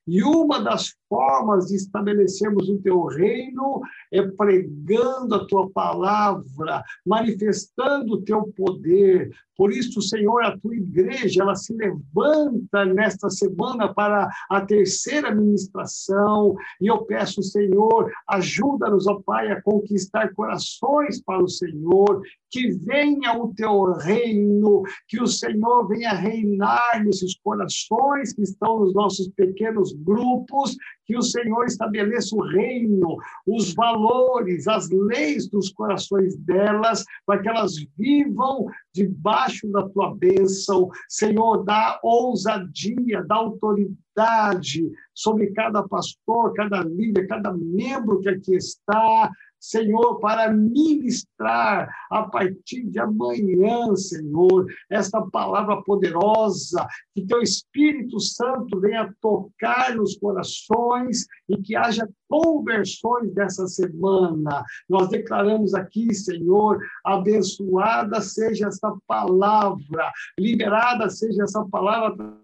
E 0.05 0.21
uma 0.21 0.59
das 0.59 0.93
formas 1.11 1.65
de 1.65 1.75
estabelecermos 1.75 2.69
o 2.69 2.79
teu 2.81 3.03
reino 3.03 3.81
é 4.13 4.21
pregando 4.21 5.35
a 5.35 5.45
tua 5.45 5.69
palavra, 5.69 6.81
manifestando 7.05 8.13
o 8.13 8.21
teu 8.21 8.43
poder. 8.55 9.29
Por 9.57 9.71
isso, 9.71 10.01
Senhor, 10.01 10.43
a 10.43 10.57
tua 10.57 10.73
igreja, 10.73 11.43
ela 11.43 11.53
se 11.53 11.73
levanta 11.73 12.85
nesta 12.85 13.29
semana 13.29 13.93
para 13.93 14.27
a 14.49 14.61
terceira 14.61 15.35
ministração, 15.35 16.55
e 16.79 16.87
eu 16.87 17.05
peço, 17.05 17.43
Senhor, 17.43 18.09
ajuda-nos, 18.27 19.05
ó 19.05 19.21
Pai, 19.23 19.51
a 19.51 19.61
conquistar 19.61 20.33
corações 20.33 21.21
para 21.21 21.43
o 21.43 21.47
Senhor, 21.47 22.23
que 22.49 22.71
venha 22.71 23.37
o 23.37 23.53
teu 23.53 23.93
reino, 23.93 24.81
que 25.07 25.21
o 25.21 25.27
Senhor 25.27 25.87
venha 25.87 26.13
reinar 26.13 27.03
nesses 27.03 27.37
corações 27.37 28.33
que 28.33 28.41
estão 28.41 28.79
nos 28.79 28.93
nossos 28.93 29.27
pequenos 29.29 29.93
grupos, 29.93 30.75
que 31.05 31.17
o 31.17 31.21
Senhor 31.21 31.65
estabeleça 31.65 32.35
o 32.35 32.41
reino, 32.41 33.17
os 33.45 33.73
valores, 33.73 34.67
as 34.67 34.89
leis 34.89 35.49
dos 35.49 35.69
corações 35.69 36.35
delas, 36.37 37.03
para 37.25 37.41
que 37.41 37.49
elas 37.49 37.75
vivam 37.97 38.65
debaixo 38.93 39.69
da 39.71 39.87
tua 39.89 40.15
bênção. 40.15 40.89
Senhor, 41.09 41.63
dá 41.63 41.99
ousadia, 42.03 43.23
dá 43.27 43.35
autoridade 43.35 44.91
sobre 45.13 45.51
cada 45.51 45.87
pastor, 45.87 46.53
cada 46.53 46.83
líder, 46.83 47.27
cada 47.27 47.53
membro 47.53 48.19
que 48.19 48.29
aqui 48.29 48.55
está, 48.55 49.31
Senhor, 49.61 50.19
para 50.19 50.51
ministrar 50.51 51.87
a 52.09 52.23
partir 52.23 52.83
de 52.89 52.99
amanhã, 52.99 53.95
Senhor, 53.95 54.65
esta 54.89 55.21
palavra 55.21 55.83
poderosa, 55.83 56.87
que 57.13 57.23
teu 57.27 57.43
Espírito 57.43 58.19
Santo 58.19 58.79
venha 58.79 59.13
tocar 59.21 59.95
nos 59.95 60.17
corações 60.17 61.27
e 61.47 61.57
que 61.61 61.75
haja 61.75 62.09
conversões 62.27 63.31
dessa 63.35 63.67
semana. 63.67 64.63
Nós 64.89 65.09
declaramos 65.09 65.75
aqui, 65.75 66.11
Senhor, 66.15 66.79
abençoada 67.05 68.19
seja 68.19 68.67
essa 68.67 68.97
palavra, 69.05 70.11
liberada 70.39 71.07
seja 71.07 71.43
essa 71.43 71.63
palavra 71.65 72.41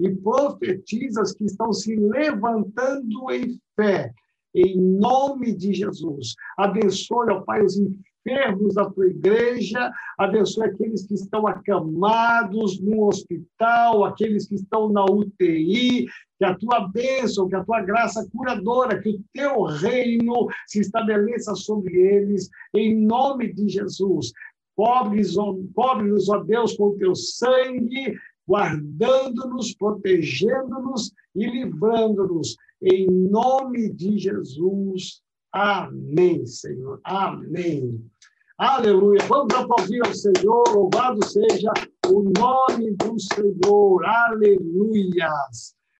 e 0.00 0.10
profetizas 0.10 1.34
que 1.34 1.44
estão 1.44 1.70
se 1.70 1.94
levantando 1.94 3.30
em 3.30 3.60
fé 3.76 4.10
em 4.54 4.80
nome 4.80 5.52
de 5.54 5.74
Jesus. 5.74 6.34
Abençoe, 6.56 7.30
ó 7.30 7.40
Pai, 7.40 7.62
os 7.62 7.76
enfermos 7.76 8.74
da 8.74 8.88
tua 8.88 9.06
igreja, 9.06 9.92
abençoe 10.16 10.66
aqueles 10.66 11.06
que 11.06 11.14
estão 11.14 11.46
acamados 11.46 12.80
no 12.80 13.06
hospital, 13.06 14.04
aqueles 14.04 14.46
que 14.46 14.54
estão 14.54 14.88
na 14.90 15.04
UTI, 15.04 16.06
que 16.38 16.44
a 16.44 16.54
tua 16.54 16.88
bênção, 16.88 17.48
que 17.48 17.56
a 17.56 17.64
tua 17.64 17.82
graça 17.82 18.26
curadora, 18.32 19.00
que 19.00 19.10
o 19.10 19.24
teu 19.32 19.62
reino 19.64 20.48
se 20.66 20.80
estabeleça 20.80 21.54
sobre 21.54 21.94
eles, 21.94 22.48
em 22.74 22.94
nome 23.04 23.52
de 23.52 23.68
Jesus. 23.68 24.32
Cobre 24.76 25.20
ó 26.28 26.38
Deus, 26.38 26.76
com 26.76 26.96
teu 26.96 27.14
sangue, 27.14 28.16
guardando-nos, 28.46 29.74
protegendo-nos 29.74 31.12
e 31.34 31.46
livrando-nos 31.46 32.56
em 32.84 33.06
nome 33.10 33.92
de 33.92 34.18
Jesus. 34.18 35.22
Amém, 35.52 36.46
Senhor. 36.46 37.00
Amém. 37.04 38.04
Aleluia. 38.58 39.20
Vamos 39.26 39.54
aplaudir 39.54 40.04
ao 40.04 40.14
Senhor. 40.14 40.64
Louvado 40.68 41.24
seja 41.26 41.72
o 42.06 42.22
nome 42.38 42.92
do 42.92 43.18
Senhor. 43.18 44.04
Aleluias. 44.04 45.74